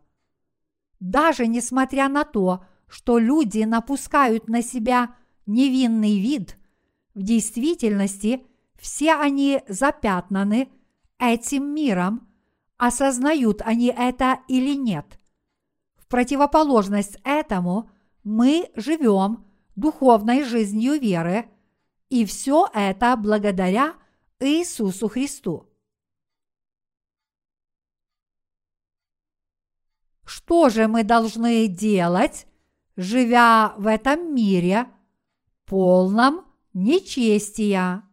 [1.01, 6.57] даже несмотря на то, что люди напускают на себя невинный вид,
[7.13, 8.45] в действительности
[8.79, 10.69] все они запятнаны
[11.19, 12.29] этим миром,
[12.77, 15.19] осознают они это или нет.
[15.97, 17.89] В противоположность этому
[18.23, 19.45] мы живем
[19.75, 21.49] духовной жизнью веры,
[22.09, 23.95] и все это благодаря
[24.39, 25.70] Иисусу Христу.
[30.33, 32.47] Что же мы должны делать,
[32.95, 34.87] живя в этом мире,
[35.65, 38.03] полном нечестия?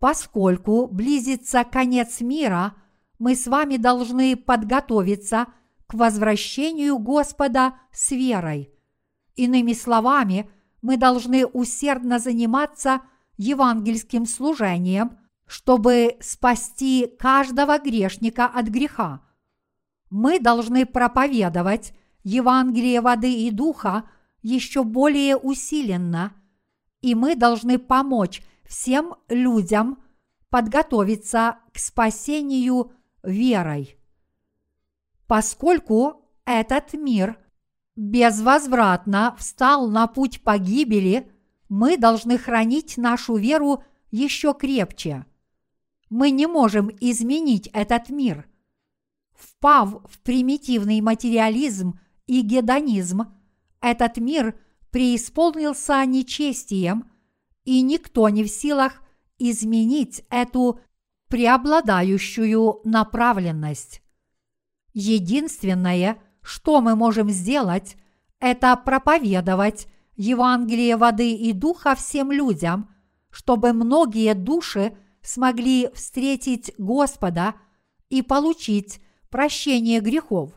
[0.00, 2.74] Поскольку близится конец мира,
[3.20, 5.46] мы с вами должны подготовиться
[5.86, 8.74] к возвращению Господа с верой.
[9.36, 10.50] Иными словами,
[10.82, 13.02] мы должны усердно заниматься
[13.36, 15.16] евангельским служением–
[15.46, 19.22] чтобы спасти каждого грешника от греха.
[20.10, 21.92] Мы должны проповедовать
[22.22, 24.08] Евангелие воды и духа
[24.42, 26.32] еще более усиленно,
[27.00, 30.02] и мы должны помочь всем людям
[30.48, 32.92] подготовиться к спасению
[33.22, 33.98] верой.
[35.26, 37.38] Поскольку этот мир
[37.96, 41.30] безвозвратно встал на путь погибели,
[41.68, 45.26] мы должны хранить нашу веру еще крепче.
[46.16, 48.46] Мы не можем изменить этот мир.
[49.32, 51.98] Впав в примитивный материализм
[52.28, 53.22] и гедонизм,
[53.80, 54.56] этот мир
[54.92, 57.10] преисполнился нечестием,
[57.64, 59.02] и никто не в силах
[59.40, 60.78] изменить эту
[61.26, 64.00] преобладающую направленность.
[64.92, 67.96] Единственное, что мы можем сделать,
[68.38, 72.88] это проповедовать Евангелие воды и духа всем людям,
[73.30, 77.54] чтобы многие души смогли встретить Господа
[78.10, 79.00] и получить
[79.30, 80.52] прощение грехов.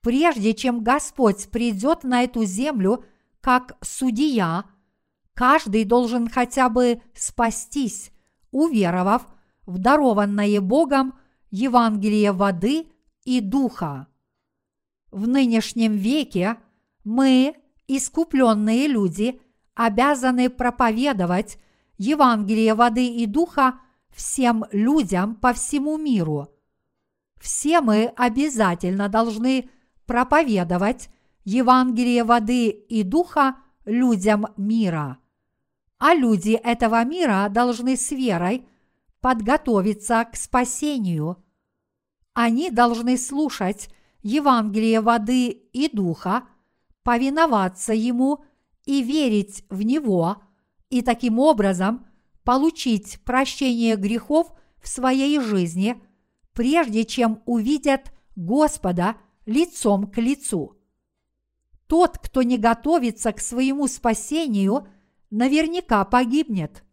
[0.00, 3.04] Прежде чем Господь придет на эту землю
[3.40, 4.64] как судья,
[5.34, 8.10] каждый должен хотя бы спастись,
[8.50, 9.26] уверовав
[9.66, 11.18] в дарованное Богом
[11.50, 12.88] Евангелие воды
[13.24, 14.08] и духа.
[15.10, 16.56] В нынешнем веке
[17.04, 17.56] мы,
[17.86, 19.40] искупленные люди,
[19.74, 21.58] обязаны проповедовать
[21.98, 23.80] Евангелие воды и духа
[24.10, 26.48] всем людям по всему миру.
[27.40, 29.70] Все мы обязательно должны
[30.06, 31.10] проповедовать
[31.44, 35.18] Евангелие воды и духа людям мира.
[35.98, 38.66] А люди этого мира должны с верой
[39.20, 41.42] подготовиться к спасению.
[42.34, 43.88] Они должны слушать
[44.22, 46.44] Евангелие воды и духа,
[47.02, 48.44] повиноваться ему
[48.84, 50.42] и верить в него,
[50.90, 52.06] и таким образом
[52.44, 56.00] получить прощение грехов в своей жизни,
[56.52, 59.16] прежде чем увидят Господа
[59.46, 60.76] лицом к лицу.
[61.86, 64.88] Тот, кто не готовится к своему спасению,
[65.30, 66.84] наверняка погибнет.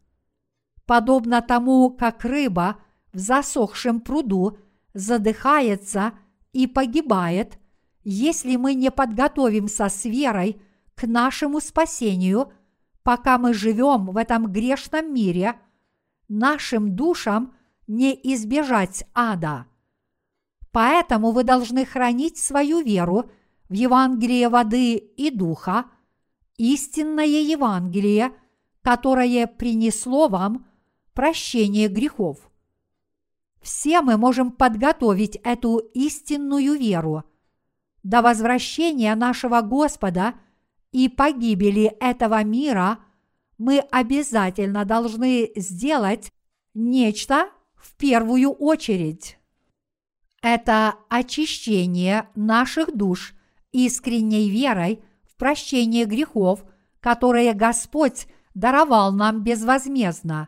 [0.86, 2.78] Подобно тому, как рыба
[3.12, 4.58] в засохшем пруду
[4.92, 6.12] задыхается
[6.52, 7.58] и погибает,
[8.04, 10.60] если мы не подготовимся с верой
[10.94, 12.52] к нашему спасению,
[13.04, 15.60] пока мы живем в этом грешном мире,
[16.26, 17.54] нашим душам
[17.86, 19.66] не избежать ада.
[20.72, 23.30] Поэтому вы должны хранить свою веру
[23.68, 25.84] в Евангелие воды и духа,
[26.56, 28.32] истинное Евангелие,
[28.82, 30.66] которое принесло вам
[31.12, 32.50] прощение грехов.
[33.60, 37.24] Все мы можем подготовить эту истинную веру.
[38.02, 40.34] До возвращения нашего Господа
[40.94, 43.00] и погибели этого мира
[43.58, 46.32] мы обязательно должны сделать
[46.72, 49.36] нечто в первую очередь.
[50.40, 53.34] Это очищение наших душ
[53.72, 56.64] искренней верой в прощение грехов,
[57.00, 60.46] которые Господь даровал нам безвозмездно,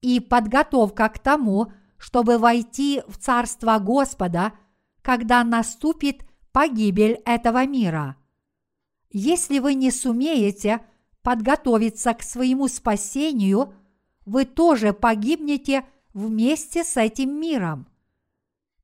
[0.00, 4.54] и подготовка к тому, чтобы войти в Царство Господа,
[5.02, 8.16] когда наступит погибель этого мира.
[9.12, 10.80] Если вы не сумеете
[11.22, 13.74] подготовиться к своему спасению,
[14.24, 15.84] вы тоже погибнете
[16.14, 17.86] вместе с этим миром.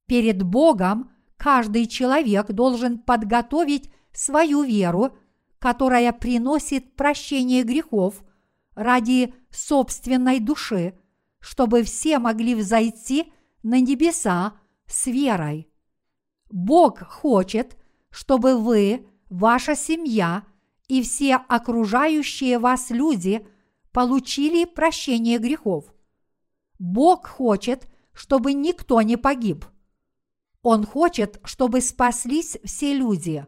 [0.06, 5.16] Перед Богом каждый человек должен подготовить свою веру,
[5.58, 8.22] которая приносит прощение грехов
[8.74, 10.98] ради собственной души,
[11.40, 15.68] чтобы все могли взойти на небеса с верой.
[16.50, 17.76] Бог хочет,
[18.10, 20.44] чтобы вы, ваша семья
[20.88, 23.46] и все окружающие вас люди
[23.92, 25.92] получили прощение грехов.
[26.78, 29.64] Бог хочет, чтобы никто не погиб–
[30.62, 33.46] он хочет, чтобы спаслись все люди.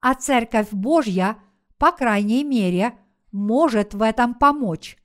[0.00, 1.38] А Церковь Божья,
[1.78, 2.98] по крайней мере,
[3.32, 4.98] может в этом помочь.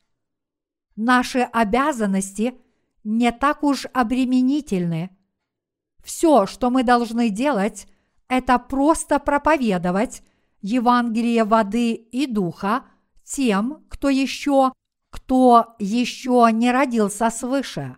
[0.95, 2.55] Наши обязанности
[3.03, 5.15] не так уж обременительны.
[6.03, 7.87] Все, что мы должны делать,
[8.27, 10.23] это просто проповедовать
[10.61, 12.85] Евангелие воды и духа
[13.23, 14.73] тем, кто еще,
[15.09, 17.97] кто еще не родился свыше.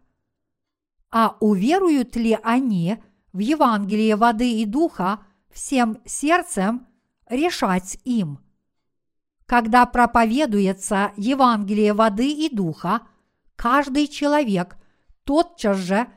[1.11, 2.97] А уверуют ли они–
[3.36, 5.19] в Евангелие воды и духа
[5.51, 6.88] всем сердцем
[7.28, 8.39] решать им.
[9.45, 13.01] Когда проповедуется Евангелие воды и духа,
[13.57, 14.78] каждый человек
[15.26, 16.07] тотчас же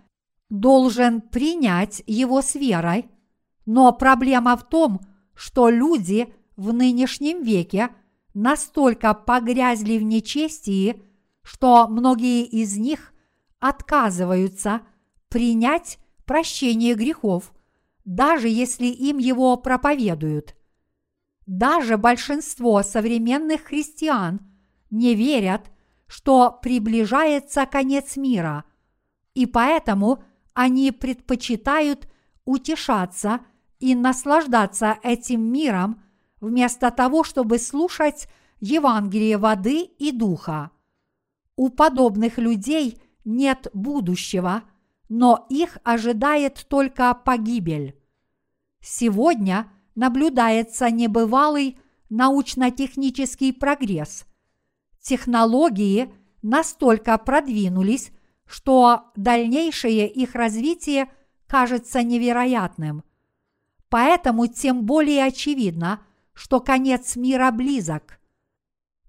[0.48, 3.10] должен принять его с верой,
[3.68, 4.98] но проблема в том,
[5.34, 7.90] что люди в нынешнем веке
[8.32, 11.02] настолько погрязли в нечестии,
[11.42, 13.12] что многие из них
[13.60, 14.80] отказываются
[15.28, 17.52] принять прощение грехов,
[18.06, 20.56] даже если им его проповедуют.
[21.44, 24.40] Даже большинство современных христиан
[24.90, 25.70] не верят,
[26.06, 28.64] что приближается конец мира,
[29.34, 32.08] и поэтому они предпочитают
[32.46, 33.40] утешаться
[33.78, 36.02] и наслаждаться этим миром
[36.40, 38.28] вместо того, чтобы слушать
[38.60, 40.70] Евангелие воды и духа.
[41.56, 44.62] У подобных людей нет будущего,
[45.08, 47.96] но их ожидает только погибель.
[48.80, 51.78] Сегодня наблюдается небывалый
[52.10, 54.24] научно-технический прогресс.
[55.00, 56.12] Технологии
[56.42, 58.12] настолько продвинулись,
[58.46, 61.10] что дальнейшее их развитие
[61.46, 63.02] кажется невероятным.
[63.88, 66.00] Поэтому тем более очевидно,
[66.34, 68.20] что конец мира близок.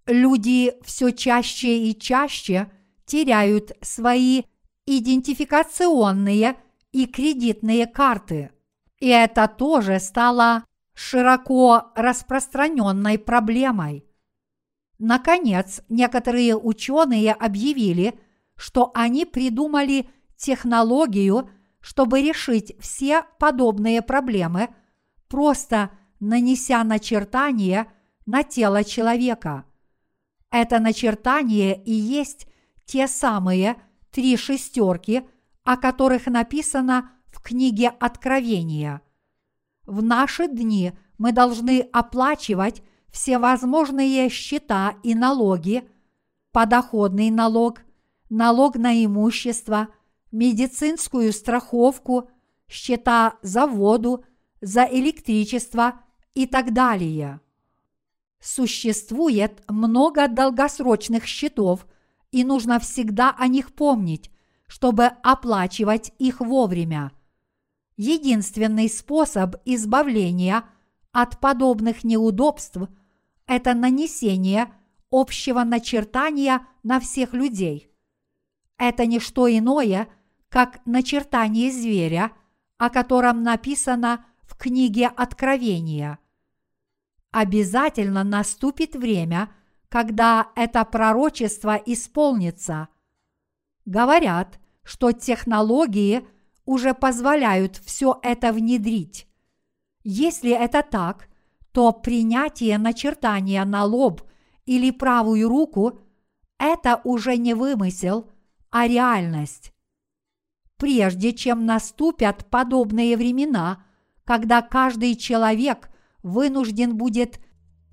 [0.06, 2.72] Люди все чаще и чаще
[3.06, 4.44] теряют свои
[4.86, 6.56] идентификационные
[6.92, 8.52] и кредитные карты.
[9.00, 10.64] И это тоже стало
[10.94, 14.06] широко распространенной проблемой.
[14.98, 18.20] Наконец, некоторые ученые объявили,
[18.56, 21.50] что они придумали технологию,
[21.82, 24.70] чтобы решить все подобные проблемы,
[25.28, 27.92] просто нанеся начертание
[28.26, 29.66] на тело человека.
[30.52, 32.48] Это начертание и есть
[32.86, 33.76] те самые
[34.12, 35.24] три шестерки,
[35.64, 39.02] о которых написано в книге Откровения.
[39.86, 45.88] В наши дни мы должны оплачивать всевозможные счета и налоги,
[46.52, 47.82] подоходный налог,
[48.30, 49.90] налог на имущество,
[50.32, 52.30] медицинскую страховку,
[52.68, 54.26] счета за воду,
[54.62, 56.02] за электричество
[56.34, 57.42] и так далее.
[58.42, 61.86] Существует много долгосрочных счетов,
[62.32, 64.32] и нужно всегда о них помнить,
[64.68, 67.12] чтобы оплачивать их вовремя.
[67.98, 70.64] Единственный способ избавления
[71.12, 72.78] от подобных неудобств–
[73.48, 74.72] это нанесение
[75.12, 77.92] общего начертания на всех людей.
[78.78, 80.08] Это не что иное,
[80.50, 82.32] как начертание зверя,
[82.78, 86.20] о котором написано в книге Откровения.
[87.32, 89.50] Обязательно наступит время,
[89.90, 92.90] когда это пророчество исполнится.
[93.86, 96.28] Говорят, что технологии
[96.66, 99.28] уже позволяют все это внедрить.
[100.04, 101.30] Если это так,
[101.72, 104.24] то принятие начертания на лоб
[104.66, 106.00] или правую руку–
[106.60, 108.30] это уже не вымысел,
[108.70, 109.74] а реальность.
[110.80, 113.84] Прежде чем наступят подобные времена,
[114.24, 115.92] когда каждый человек
[116.24, 117.40] вынужден будет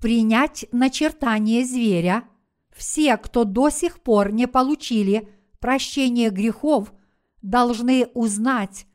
[0.01, 2.23] принять начертание зверя,
[2.75, 5.29] все, кто до сих пор не получили
[5.59, 6.91] прощение грехов,
[7.43, 8.87] должны узнать,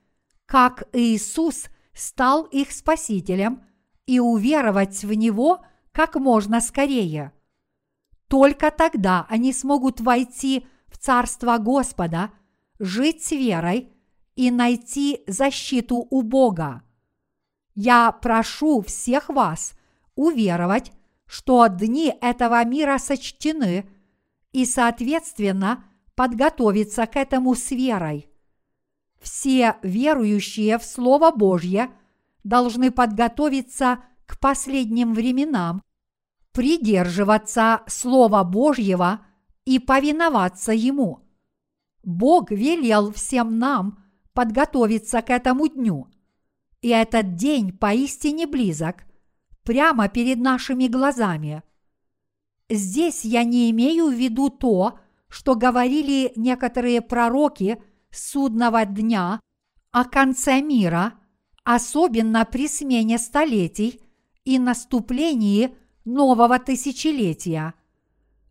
[0.46, 3.62] как Иисус стал их спасителем–
[4.06, 7.32] и уверовать в Него как можно скорее.
[8.28, 12.30] Только тогда они смогут войти в Царство Господа,
[12.82, 13.88] жить с верой
[14.36, 16.82] и найти защиту у Бога.
[17.74, 19.72] Я прошу всех вас
[20.14, 20.92] уверовать,
[21.24, 23.88] что дни этого мира сочтены
[24.52, 28.28] и, соответственно, подготовиться к этому с верой.
[29.18, 31.90] Все верующие в Слово Божье–
[32.44, 35.82] должны подготовиться к последним временам,
[36.52, 39.20] придерживаться Слова Божьего
[39.64, 41.21] и повиноваться Ему.
[42.02, 46.08] Бог велел всем нам подготовиться к этому дню.
[46.80, 49.04] И этот день поистине близок,
[49.62, 51.62] прямо перед нашими глазами.
[52.68, 54.98] Здесь я не имею в виду то,
[55.28, 59.40] что говорили некоторые пророки судного дня
[59.90, 61.14] о конце мира–
[61.64, 64.00] особенно при смене столетий
[64.44, 67.74] и наступлении нового тысячелетия.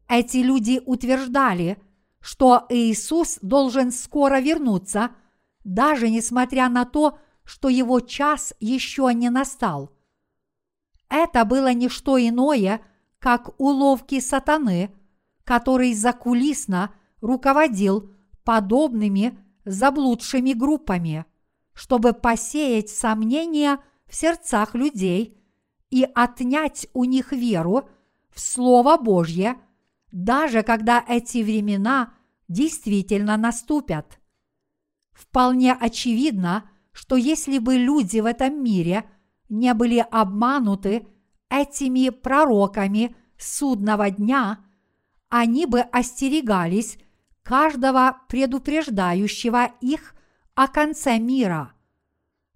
[0.07, 1.77] Эти люди утверждали,
[2.21, 5.11] что Иисус должен скоро вернуться,
[5.63, 9.91] даже несмотря на то, что его час еще не настал.
[11.09, 12.81] Это было не что иное,
[13.19, 14.95] как уловки сатаны,
[15.43, 18.11] который закулисно руководил
[18.43, 21.25] подобными заблудшими группами–
[21.73, 25.37] чтобы посеять сомнения в сердцах людей
[25.89, 27.89] и отнять у них веру
[28.29, 29.55] в Слово Божье,
[30.11, 32.13] даже когда эти времена
[32.47, 34.19] действительно наступят.
[35.13, 39.05] Вполне очевидно, что если бы люди в этом мире
[39.49, 41.07] не были обмануты
[41.49, 44.59] этими пророками судного дня,
[45.29, 46.97] они бы остерегались
[47.43, 50.15] каждого предупреждающего их
[50.55, 51.73] о конце мира.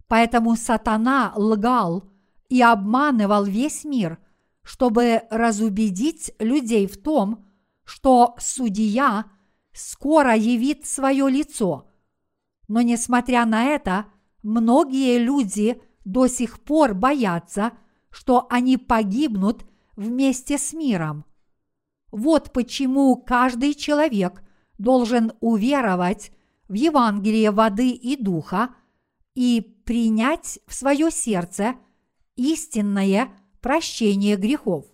[0.08, 2.12] Поэтому сатана лгал
[2.50, 4.20] и обманывал весь мир,
[4.62, 7.45] чтобы разубедить людей в том,
[7.86, 9.26] что судья
[9.72, 11.90] скоро явит свое лицо.
[12.68, 14.08] Но несмотря на это,
[14.44, 17.72] многие люди до сих пор боятся,
[18.10, 19.66] что они погибнут
[19.96, 21.26] вместе с миром.
[22.12, 24.44] Вот почему каждый человек
[24.78, 26.32] должен уверовать
[26.68, 28.76] в Евангелие воды и духа
[29.36, 31.76] и принять в свое сердце
[32.36, 33.30] истинное
[33.62, 34.86] прощение грехов.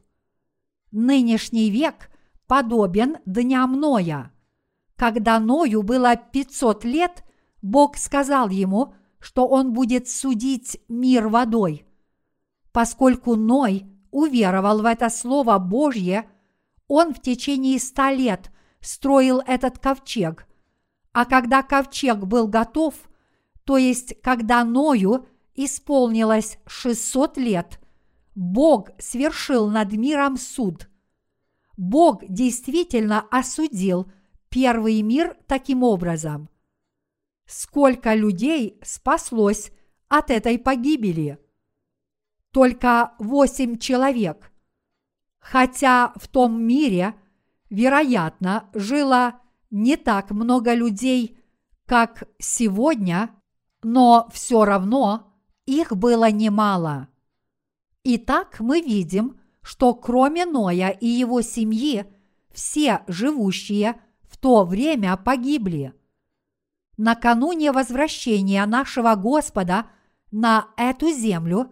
[0.92, 2.11] Нынешний век
[2.52, 4.34] подобен дням Ноя.
[4.97, 7.24] Когда Ною было 500 лет,
[7.62, 11.86] Бог сказал ему, что он будет судить мир водой.
[12.74, 16.30] Поскольку Ной уверовал в это Слово Божье,
[16.89, 20.45] он в течение ста лет строил этот ковчег,
[21.14, 22.95] а когда ковчег был готов,
[23.64, 25.26] то есть когда Ною
[25.56, 27.80] исполнилось 600 лет,
[28.36, 30.91] Бог свершил над миром суд.
[31.82, 34.12] Бог действительно осудил
[34.50, 36.48] первый мир таким образом.
[37.48, 39.72] Сколько людей спаслось
[40.08, 41.40] от этой погибели?
[42.52, 44.52] Только восемь человек.
[45.40, 47.16] Хотя в том мире,
[47.72, 51.40] вероятно, жило не так много людей,
[51.88, 53.32] как сегодня,
[53.82, 55.34] но все равно
[55.66, 57.08] их было немало.
[58.04, 62.05] Итак, мы видим, что кроме Ноя и его семьи,
[62.51, 65.93] все живущие в то время погибли.
[66.97, 69.88] Накануне возвращения нашего Господа
[70.32, 71.72] на эту землю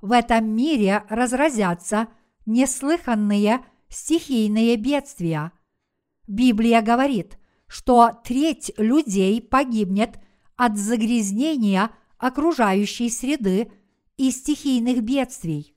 [0.00, 2.08] в этом мире разразятся
[2.46, 5.52] неслыханные стихийные бедствия.
[6.26, 10.18] Библия говорит, что треть людей погибнет
[10.56, 13.70] от загрязнения окружающей среды
[14.16, 15.74] и стихийных бедствий.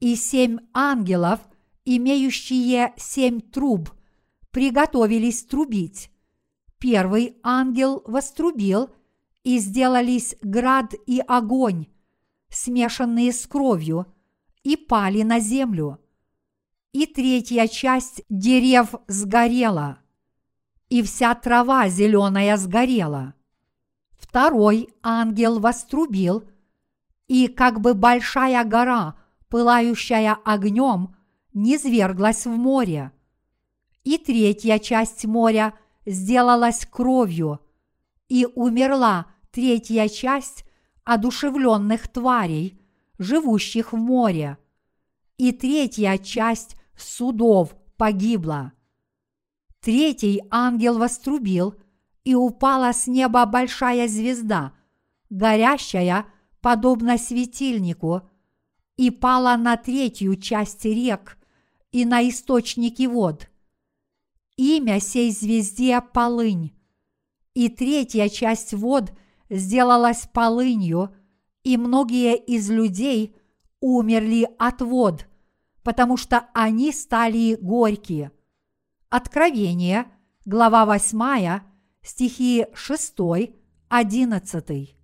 [0.00, 1.40] И семь ангелов,
[1.84, 3.90] имеющие семь труб,
[4.50, 6.10] приготовились трубить.
[6.78, 8.90] Первый ангел вострубил,
[9.44, 11.86] и сделались град и огонь,
[12.48, 14.06] смешанные с кровью,
[14.62, 16.00] и пали на землю.
[16.92, 19.98] И третья часть дерев сгорела,
[20.88, 23.34] и вся трава зеленая сгорела.
[24.12, 26.44] Второй ангел вострубил,
[27.26, 29.16] и как бы большая гора,
[29.54, 31.14] пылающая огнем,
[31.52, 33.12] низверглась в море.
[34.02, 35.74] И третья часть моря
[36.04, 37.60] сделалась кровью,
[38.28, 40.64] и умерла третья часть
[41.04, 42.82] одушевленных тварей,
[43.18, 44.58] живущих в море,
[45.36, 48.72] и третья часть судов погибла.
[49.78, 51.76] Третий ангел вострубил,
[52.24, 54.72] и упала с неба большая звезда,
[55.30, 56.26] горящая,
[56.60, 58.28] подобно светильнику,
[58.96, 61.38] и пала на третью часть рек
[61.92, 63.50] и на источники вод.
[64.56, 66.72] Имя сей звезде– полынь,
[67.54, 69.12] и третья часть вод
[69.48, 71.14] сделалась полынью,
[71.62, 73.34] и многие из людей
[73.80, 75.26] умерли от вод,
[75.82, 78.32] потому что они стали горькие.
[79.08, 80.06] Откровение,
[80.44, 81.60] глава 8,
[82.02, 83.14] стихи 6,
[83.88, 84.96] 11.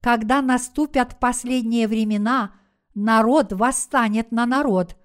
[0.00, 2.54] Когда наступят последние времена,
[2.94, 4.96] народ восстанет на народ,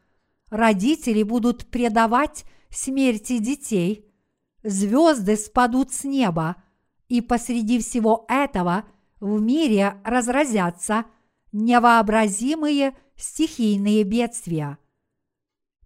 [0.50, 4.06] родители будут предавать смерти детей,
[4.64, 6.58] звезды спадут с неба,
[7.08, 8.86] и посреди всего этого
[9.20, 11.06] в мире разразятся
[11.52, 14.78] невообразимые стихийные бедствия.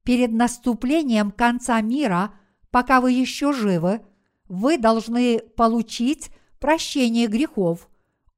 [0.04, 2.34] Перед наступлением конца мира,
[2.72, 4.02] пока вы еще живы,
[4.50, 6.30] вы должны получить
[6.60, 7.88] прощение грехов,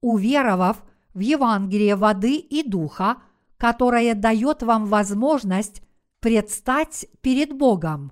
[0.01, 0.83] уверовав
[1.15, 3.17] в Евангелие воды и духа,
[3.57, 5.81] которое дает вам возможность
[6.19, 8.11] предстать перед Богом.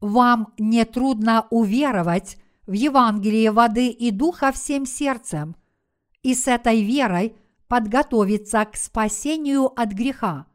[0.00, 5.56] Вам не трудно уверовать в Евангелие воды и духа всем сердцем
[6.22, 7.36] и с этой верой
[7.68, 10.46] подготовиться к спасению от греха.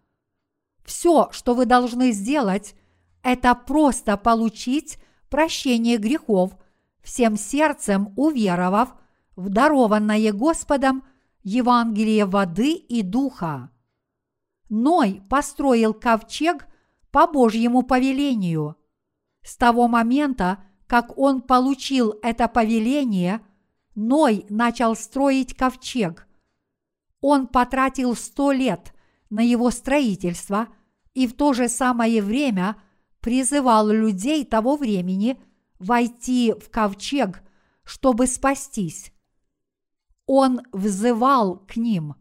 [0.84, 2.76] Все, что вы должны сделать,
[3.24, 6.56] это просто получить прощение грехов,
[7.02, 8.96] всем сердцем уверовав
[9.36, 11.04] в дарованное Господом
[11.44, 13.70] Евангелие воды и духа.
[14.70, 16.68] Ной построил ковчег
[17.11, 18.76] по Божьему повелению.
[19.41, 23.41] С того момента, как он получил это повеление,
[23.95, 26.28] Ной начал строить ковчег.
[27.22, 28.93] Он потратил сто лет
[29.30, 30.68] на его строительство
[31.13, 32.76] и в то же самое время
[33.22, 35.39] призывал людей того времени
[35.80, 37.41] войти в ковчег,
[37.84, 39.11] чтобы спастись.
[40.26, 42.16] Он взывал к ним.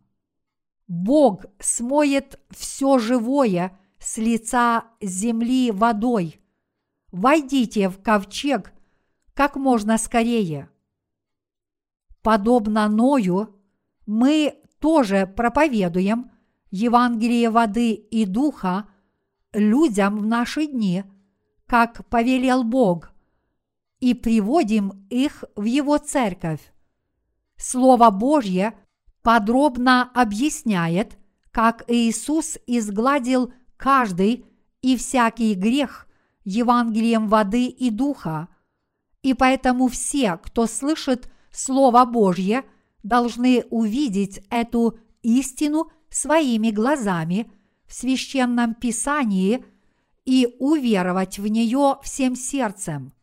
[0.86, 6.40] Бог смоет все живое с лица земли водой.
[7.10, 8.72] Войдите в ковчег
[9.34, 10.68] как можно скорее.
[12.22, 13.54] Подобно Ною,
[14.06, 16.30] мы тоже проповедуем
[16.70, 18.88] Евангелие воды и духа
[19.52, 21.04] людям в наши дни,
[21.66, 23.12] как повелел Бог,
[24.00, 26.72] и приводим их в Его церковь.
[27.56, 28.74] Слово Божье
[29.24, 31.18] подробно объясняет,
[31.50, 34.44] как Иисус изгладил каждый
[34.82, 36.06] и всякий грех
[36.44, 38.48] Евангелием воды и духа,
[39.22, 42.64] и поэтому все, кто слышит Слово Божье,
[43.02, 47.50] должны увидеть эту истину своими глазами
[47.86, 49.64] в священном писании
[50.26, 53.14] и уверовать в нее всем сердцем.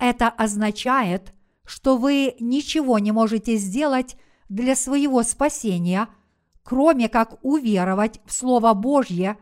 [0.00, 1.32] Это означает,
[1.64, 4.16] что вы ничего не можете сделать
[4.54, 6.08] для своего спасения,
[6.62, 9.36] кроме как уверовать в Слово Божье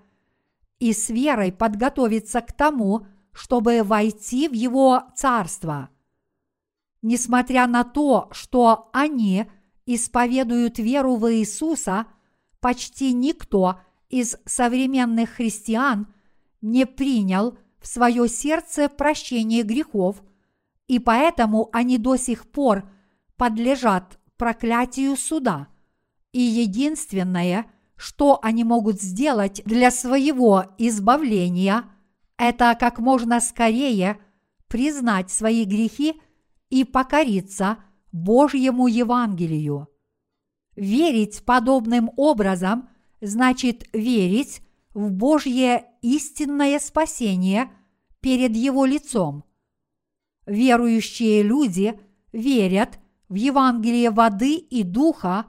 [0.79, 5.91] и с верой подготовиться к тому, чтобы войти в Его Царство.
[7.03, 9.47] Несмотря на то, что они
[9.85, 12.07] исповедуют веру в Иисуса,
[12.61, 16.07] почти никто из современных христиан
[16.63, 20.23] не принял в свое сердце прощение грехов,
[20.87, 22.89] и поэтому они до сих пор
[23.37, 25.69] подлежат проклятию суда.
[26.33, 31.85] И единственное, что они могут сделать для своего избавления,
[32.37, 34.19] это как можно скорее
[34.67, 36.21] признать свои грехи
[36.71, 37.79] и покориться
[38.11, 39.87] Божьему Евангелию.
[40.75, 42.89] Верить подобным образом
[43.21, 44.61] значит верить
[44.93, 47.71] в Божье истинное спасение
[48.21, 49.45] перед Его лицом.
[50.47, 51.97] Верующие люди
[52.33, 52.99] верят
[53.33, 55.47] в Евангелие воды и духа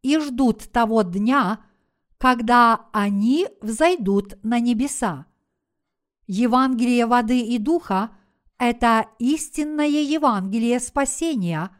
[0.00, 1.58] и ждут того дня,
[2.18, 5.26] когда они взойдут на небеса.
[6.28, 8.10] Евангелие воды и духа–
[8.58, 11.76] это истинное Евангелие спасения,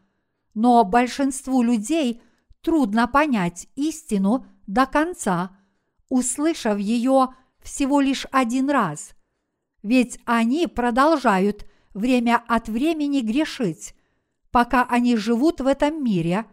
[0.55, 2.21] но большинству людей
[2.61, 5.57] трудно понять истину до конца,
[6.09, 7.29] услышав ее
[7.63, 9.15] всего лишь один раз,
[9.85, 13.95] ведь они продолжают время от времени грешить,
[14.57, 16.47] пока они живут в этом мире,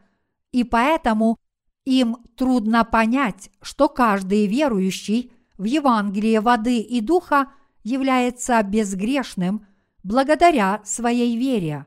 [0.51, 1.37] и поэтому
[1.85, 7.51] им трудно понять, что каждый верующий в Евангелие воды и духа–
[7.83, 9.65] является безгрешным
[10.03, 11.85] благодаря своей вере.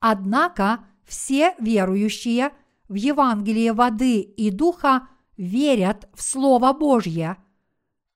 [0.00, 2.52] Однако все верующие
[2.88, 7.36] в Евангелие воды и духа верят в Слово Божье,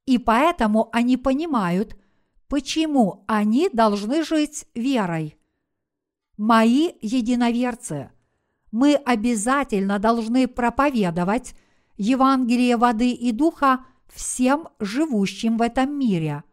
[0.06, 1.96] и поэтому они понимают,
[2.48, 5.36] почему они должны жить верой.
[6.40, 8.10] Мои единоверцы,
[8.72, 11.54] мы обязательно должны проповедовать
[11.96, 16.42] Евангелие воды и духа всем живущим в этом мире–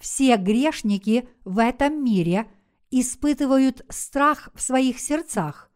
[0.00, 2.50] все грешники в этом мире
[2.90, 5.70] испытывают страх в своих сердцах.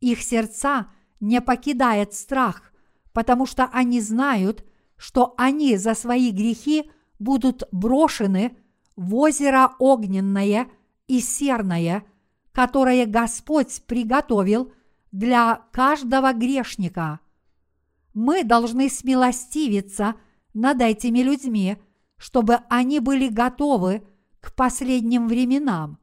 [0.00, 0.88] Их сердца
[1.20, 2.72] не покидает страх,
[3.12, 6.90] потому что они знают, что они за свои грехи
[7.20, 8.56] будут брошены
[8.96, 10.68] в озеро огненное
[11.06, 12.04] и серное,
[12.56, 14.72] которое Господь приготовил
[15.12, 17.20] для каждого грешника.
[18.14, 20.16] Мы должны смилостивиться
[20.54, 21.76] над этими людьми–
[22.16, 24.06] чтобы они были готовы
[24.40, 25.98] к последним временам.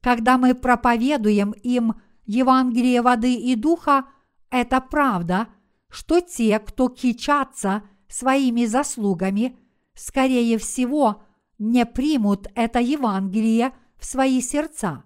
[0.00, 1.94] Когда мы проповедуем им
[2.24, 4.06] Евангелие воды и духа,
[4.50, 5.48] это правда,
[5.88, 9.58] что те, кто кичатся своими заслугами,
[9.94, 11.22] скорее всего,
[11.58, 15.04] не примут это Евангелие в свои сердца.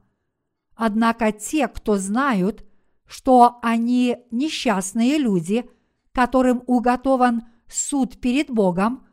[0.77, 2.65] Однако те, кто знают,
[3.07, 5.69] что они несчастные люди,
[6.13, 9.07] которым уготован суд перед Богом,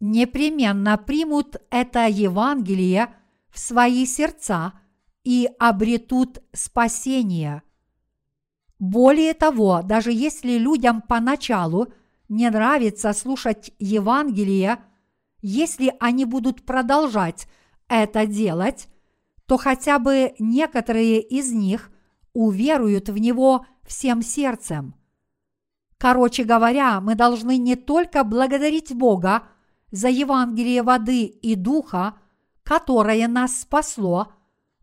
[0.00, 3.14] непременно примут это Евангелие
[3.50, 4.74] в свои сердца
[5.24, 7.62] и обретут спасение.
[8.78, 11.88] Более того, даже если людям поначалу
[12.28, 14.78] не нравится слушать Евангелие,
[15.42, 17.48] если они будут продолжать
[17.88, 18.88] это делать,
[19.48, 21.90] то хотя бы некоторые из них
[22.34, 24.94] уверуют в него всем сердцем.
[25.96, 29.44] Короче говоря, мы должны не только благодарить Бога
[29.90, 32.18] за Евангелие воды и духа,
[32.62, 34.34] которое нас спасло,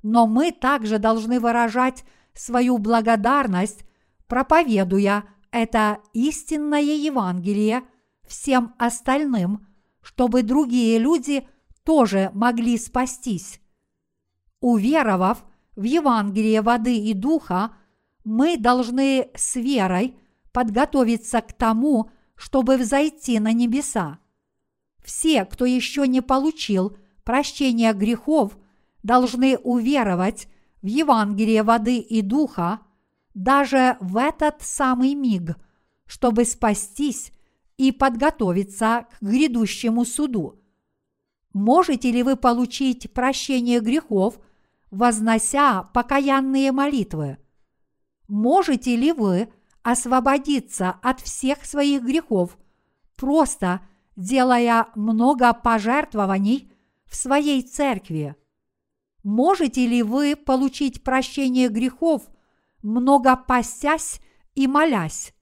[0.02, 2.04] но мы также должны выражать
[2.34, 3.86] свою благодарность,
[4.28, 7.84] проповедуя это истинное Евангелие
[8.28, 9.68] всем остальным,
[10.02, 11.48] чтобы другие люди
[11.84, 13.62] тоже могли спастись.
[14.66, 15.46] Уверовав
[15.76, 17.76] в Евангелие воды и духа,
[18.24, 20.18] мы должны с верой
[20.52, 24.18] подготовиться к тому, чтобы взойти на небеса.
[25.04, 28.58] Все, кто еще не получил прощения грехов,
[29.04, 30.48] должны уверовать
[30.82, 32.80] в Евангелие воды и духа
[33.36, 35.60] даже в этот самый миг,
[36.08, 37.32] чтобы спастись
[37.78, 40.60] и подготовиться к грядущему суду.
[41.54, 44.40] Можете ли вы получить прощение грехов,
[44.96, 47.38] вознося покаянные молитвы?
[48.28, 49.52] Можете ли вы
[49.84, 52.58] освободиться от всех своих грехов,
[53.16, 53.82] просто
[54.16, 56.72] делая много пожертвований
[57.06, 58.36] в своей церкви?
[59.24, 62.24] Можете ли вы получить прощение грехов,
[62.82, 64.22] много постясь
[64.54, 65.34] и молясь?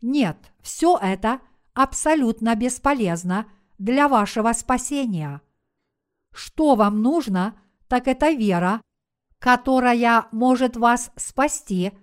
[0.00, 1.40] Нет, все это
[1.74, 3.46] абсолютно бесполезно
[3.78, 5.42] для вашего спасения.
[6.32, 8.80] Что вам нужно, так это вера,
[9.38, 11.92] которая может вас спасти–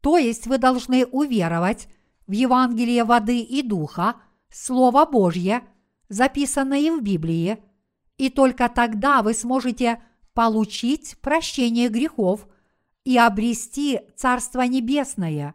[0.00, 1.88] то есть вы должны уверовать
[2.26, 4.16] в Евангелие воды и духа,
[4.52, 5.62] Слово Божье,
[6.08, 7.62] записанное в Библии,
[8.16, 10.02] и только тогда вы сможете
[10.34, 12.48] получить прощение грехов
[13.04, 15.54] и обрести Царство Небесное.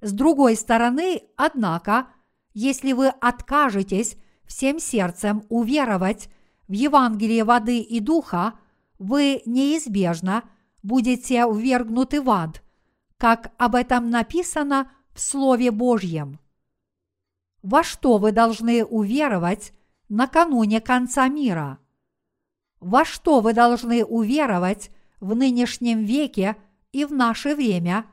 [0.00, 2.08] С другой стороны, однако,
[2.54, 6.28] если вы откажетесь всем сердцем уверовать
[6.66, 8.54] в Евангелие воды и духа,
[9.00, 10.44] вы неизбежно
[10.84, 12.62] будете ввергнуты в ад–
[13.20, 16.40] как об этом написано в Слове Божьем.
[17.62, 19.74] Во что вы должны уверовать
[20.08, 21.78] накануне конца мира?
[22.80, 24.90] Во что вы должны уверовать
[25.20, 26.56] в нынешнем веке
[26.92, 28.06] и в наше время,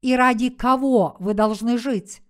[0.00, 2.20] и ради кого вы должны жить?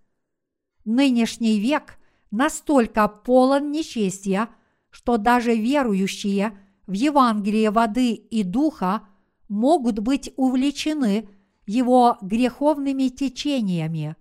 [0.85, 1.97] Нынешний век
[2.29, 4.49] настолько полон нечестия,
[4.91, 6.55] что даже верующие
[6.89, 9.07] в Евангелие воды и духа
[9.47, 11.29] могут быть увлечены–
[11.69, 14.15] его греховными течениями.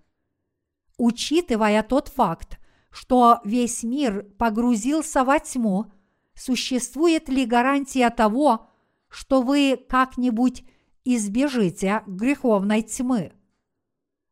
[0.99, 2.59] Учитывая тот факт,
[2.91, 5.91] что весь мир погрузился во тьму,
[6.35, 8.69] существует ли гарантия того,
[9.09, 10.62] что вы как-нибудь
[11.05, 13.33] избежите греховной тьмы?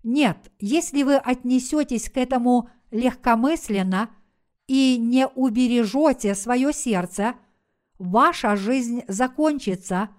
[0.03, 4.11] Нет, если вы отнесетесь к этому легкомысленно
[4.67, 7.37] и не убережете свое сердце,
[7.99, 10.11] ваша жизнь закончится,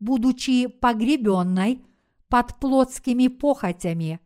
[0.00, 1.84] будучи погребенной
[2.28, 4.20] под плотскими похотями.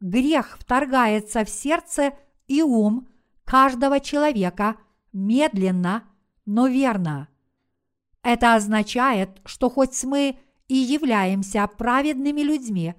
[0.00, 2.12] Грех вторгается в сердце
[2.46, 3.08] и ум
[3.44, 4.76] каждого человека
[5.12, 6.04] медленно,
[6.44, 7.28] но верно.
[8.22, 10.38] Это означает, что хоть мы
[10.68, 12.94] и являемся праведными людьми,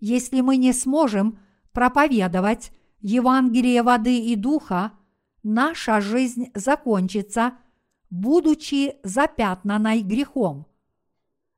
[0.00, 1.38] если мы не сможем
[1.72, 4.92] проповедовать Евангелие воды и духа,
[5.42, 7.52] наша жизнь закончится,
[8.12, 10.66] будучи запятнанной грехом.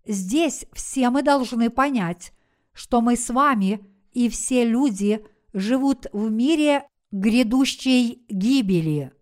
[0.06, 2.32] Здесь все мы должны понять,
[2.72, 9.12] что мы с вами и все люди живут в мире грядущей гибели.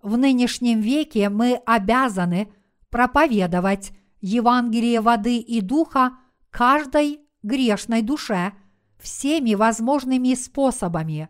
[0.00, 2.52] В нынешнем веке мы обязаны
[2.88, 3.90] проповедовать
[4.20, 6.12] Евангелие воды и духа
[6.50, 8.52] каждой грешной душе
[9.00, 11.28] всеми возможными способами.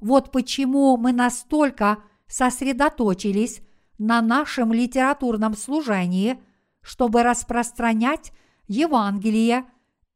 [0.00, 1.98] Вот почему мы настолько
[2.28, 3.60] сосредоточились
[4.00, 6.36] на нашем литературном служении–
[6.82, 8.32] чтобы распространять
[8.66, 9.64] Евангелие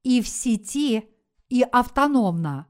[0.03, 1.09] и в сети,
[1.49, 2.67] и автономно.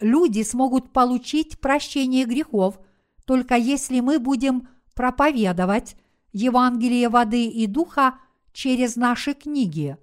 [0.00, 2.78] Люди смогут получить прощение грехов
[3.24, 5.96] только если мы будем проповедовать
[6.32, 8.18] Евангелие воды и духа
[8.52, 9.96] через наши книги.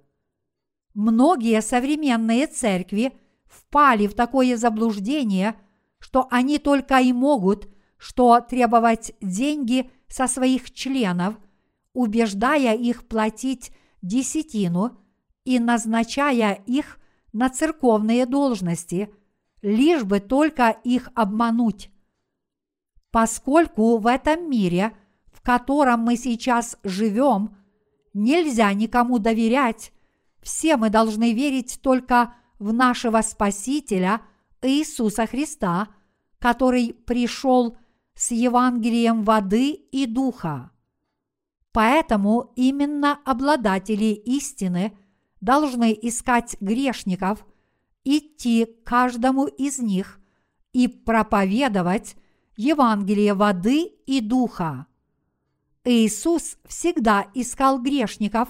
[0.92, 3.16] Многие современные церкви
[3.46, 5.54] впали в такое заблуждение,
[5.98, 11.34] что они только и могут что требовать деньги со своих членов
[11.92, 15.00] убеждая их платить десятину
[15.44, 17.00] и назначая их
[17.32, 19.12] на церковные должности,
[19.60, 21.90] лишь бы только их обмануть.
[23.10, 24.96] Поскольку в этом мире,
[25.32, 27.56] в котором мы сейчас живем,
[28.12, 29.92] нельзя никому доверять,
[30.40, 34.20] все мы должны верить только в нашего Спасителя
[34.62, 35.88] Иисуса Христа,
[36.38, 37.76] который пришел
[38.14, 40.70] с Евангелием воды и духа.
[41.72, 44.96] Поэтому именно обладатели истины
[45.40, 47.44] должны искать грешников,
[48.04, 50.20] идти к каждому из них
[50.72, 52.16] и проповедовать
[52.56, 54.86] Евангелие воды и духа.
[55.84, 58.48] Иисус всегда искал грешников,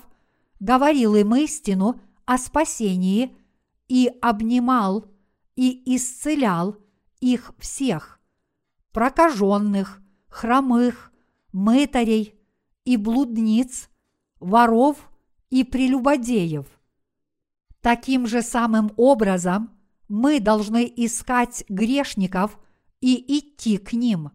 [0.60, 3.34] говорил им истину о спасении
[3.88, 5.06] и обнимал
[5.56, 6.76] и исцелял
[7.20, 8.20] их всех–
[8.94, 11.12] прокаженных, хромых,
[11.52, 12.34] мытарей,
[12.84, 13.88] и блудниц,
[14.40, 15.10] воров
[15.50, 16.66] и прелюбодеев.
[17.80, 19.70] Таким же самым образом
[20.08, 22.58] мы должны искать грешников
[23.00, 24.30] и идти к ним.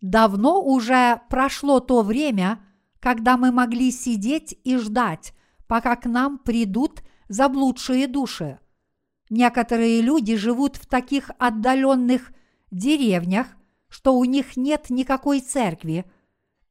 [0.00, 2.60] Давно уже прошло то время,
[3.00, 5.32] когда мы могли сидеть и ждать,
[5.66, 8.58] пока к нам придут заблудшие души.
[9.30, 12.32] Некоторые люди живут в таких отдаленных
[12.70, 13.46] деревнях,
[13.88, 16.04] что у них нет никакой церкви,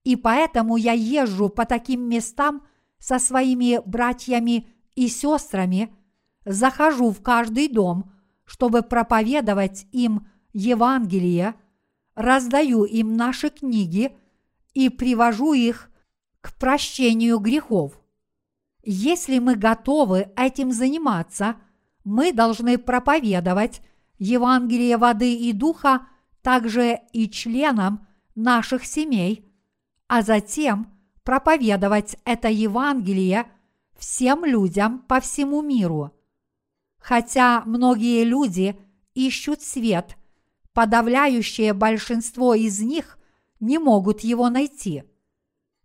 [0.03, 2.63] и поэтому я езжу по таким местам
[2.99, 5.93] со своими братьями и сестрами,
[6.45, 8.11] захожу в каждый дом,
[8.43, 11.55] чтобы проповедовать им Евангелие,
[12.15, 14.15] раздаю им наши книги
[14.73, 15.89] и привожу их
[16.41, 17.99] к прощению грехов.
[18.83, 21.55] Если мы готовы этим заниматься,
[22.03, 23.81] мы должны проповедовать
[24.17, 26.07] Евангелие воды и духа
[26.41, 29.51] также и членам наших семей,
[30.07, 33.47] а затем проповедовать это Евангелие
[33.97, 36.11] всем людям по всему миру.
[36.97, 38.77] Хотя многие люди
[39.13, 40.17] ищут свет,
[40.73, 43.17] подавляющее большинство из них
[43.59, 45.03] не могут его найти.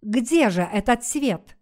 [0.02, 1.56] Где же этот свет?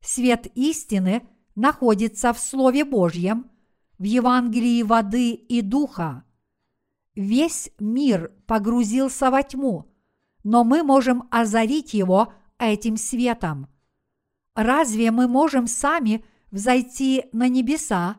[0.00, 3.50] Свет истины находится в Слове Божьем,
[4.00, 6.24] в Евангелии воды и духа.
[7.14, 9.92] Весь мир погрузился во тьму,
[10.42, 13.68] но мы можем озарить его этим светом.
[14.54, 18.16] Разве мы можем сами взойти на небеса,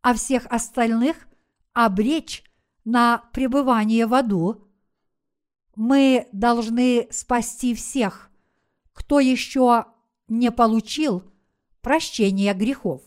[0.00, 1.26] а всех остальных
[1.72, 2.44] обречь
[2.84, 4.68] на пребывание в аду?
[5.74, 8.30] Мы должны спасти всех,
[8.92, 9.86] кто еще
[10.28, 11.24] не получил
[11.80, 13.02] прощения грехов.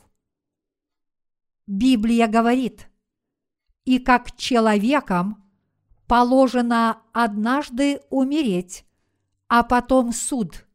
[1.69, 2.89] Библия говорит,
[3.85, 5.47] и как человекам
[6.07, 8.85] положено однажды умереть,
[9.47, 10.65] а потом суд.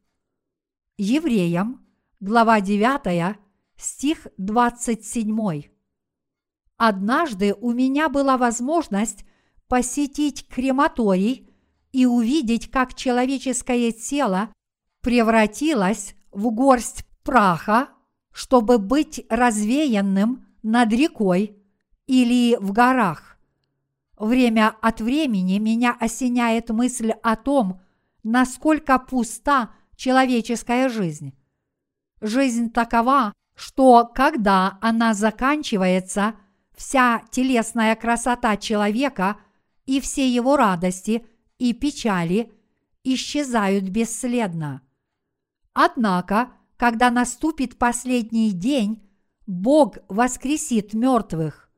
[0.95, 1.85] Евреям,
[2.21, 3.35] глава 9,
[3.75, 5.63] стих 27.
[6.77, 9.25] Однажды у меня была возможность
[9.67, 11.49] посетить крематорий
[11.91, 14.49] и увидеть, как человеческое тело
[15.01, 17.89] превратилось в горсть праха,
[18.31, 21.55] чтобы быть развеянным над рекой
[22.07, 23.37] или в горах.
[24.17, 27.81] Время от времени меня осеняет мысль о том,
[28.23, 31.37] насколько пуста человеческая жизнь.
[32.19, 36.33] Жизнь такова, что когда она заканчивается,
[36.75, 39.37] вся телесная красота человека
[39.85, 41.27] и все его радости
[41.59, 42.51] и печали
[43.03, 44.81] исчезают бесследно.
[45.73, 49.04] Однако, когда наступит последний день,
[49.47, 51.69] Бог воскресит мертвых.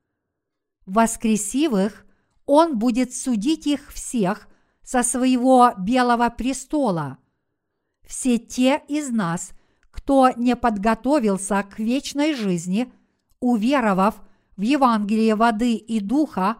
[0.86, 2.06] Воскресив их,
[2.46, 4.48] Он будет судить их всех
[4.84, 7.18] со своего белого престола.
[8.06, 9.52] Все те из нас,
[9.92, 12.94] кто не подготовился к вечной жизни,
[13.42, 14.22] уверовав
[14.56, 16.58] в Евангелие воды и духа,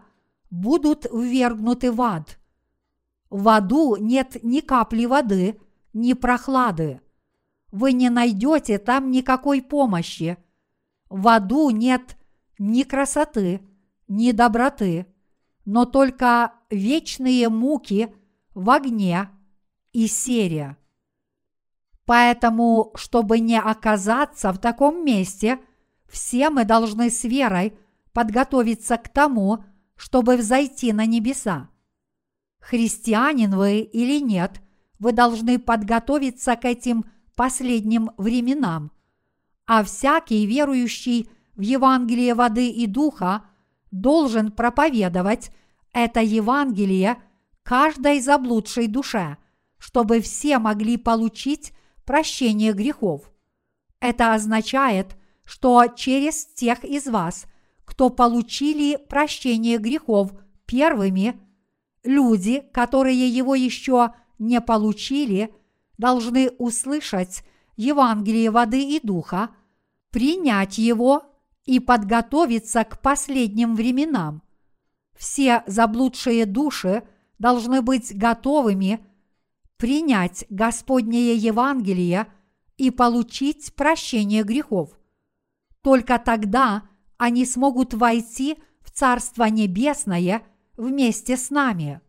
[0.50, 2.38] будут ввергнуты в ад.
[3.30, 5.58] В аду нет ни капли воды,
[5.94, 7.00] ни прохлады.
[7.72, 10.36] Вы не найдете там никакой помощи–
[11.08, 12.16] в аду нет
[12.58, 13.60] ни красоты,
[14.08, 15.06] ни доброты,
[15.64, 18.14] но только вечные муки
[18.54, 19.28] в огне
[19.92, 20.76] и сере.
[22.04, 25.60] Поэтому, чтобы не оказаться в таком месте,
[26.06, 27.76] все мы должны с верой
[28.12, 29.64] подготовиться к тому,
[29.94, 31.68] чтобы взойти на небеса.
[32.60, 34.62] Христианин вы или нет,
[34.98, 37.04] вы должны подготовиться к этим
[37.36, 38.90] последним временам–
[39.68, 43.44] а всякий верующий в Евангелие воды и духа
[43.90, 45.50] должен проповедовать
[45.92, 47.18] это Евангелие
[47.62, 49.36] каждой заблудшей душе,
[49.76, 51.72] чтобы все могли получить
[52.06, 53.30] прощение грехов.
[54.00, 57.44] Это означает, что через тех из вас,
[57.84, 60.32] кто получили прощение грехов
[60.64, 61.38] первыми,
[62.04, 65.54] люди, которые его еще не получили,
[65.98, 67.42] должны услышать
[67.76, 69.50] Евангелие воды и духа,
[70.10, 71.22] принять его
[71.64, 74.42] и подготовиться к последним временам.
[75.16, 77.02] Все заблудшие души
[77.38, 79.04] должны быть готовыми
[79.76, 82.26] принять Господнее Евангелие
[82.76, 84.98] и получить прощение грехов.
[85.82, 90.42] Только тогда они смогут войти в Царство Небесное
[90.76, 92.00] вместе с нами.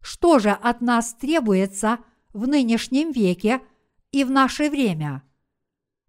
[0.00, 1.98] Что же от нас требуется
[2.32, 3.60] в нынешнем веке
[4.12, 5.22] и в наше время?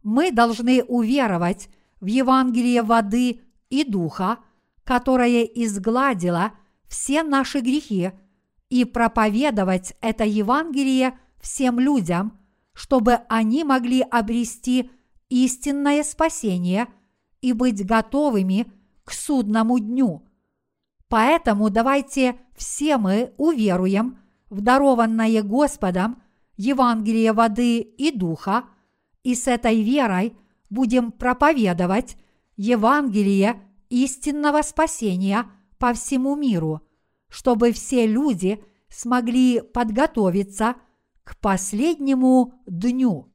[0.04, 1.70] Мы должны уверовать
[2.00, 4.40] в Евангелие воды и духа,
[4.84, 6.54] которое изгладило
[6.88, 8.12] все наши грехи,
[8.70, 12.38] и проповедовать это Евангелие всем людям,
[12.74, 14.92] чтобы они могли обрести
[15.30, 16.88] истинное спасение
[17.42, 18.72] и быть готовыми
[19.04, 20.26] к судному дню.
[21.08, 24.20] Поэтому давайте все мы уверуем
[24.50, 26.22] в дарованное Господом
[26.58, 28.66] Евангелие воды и духа,
[29.24, 30.36] и с этой верой
[30.70, 32.18] будем проповедовать
[32.58, 35.46] Евангелие истинного спасения
[35.78, 36.82] по всему миру,
[37.30, 40.76] чтобы все люди смогли подготовиться
[41.24, 43.29] к последнему дню.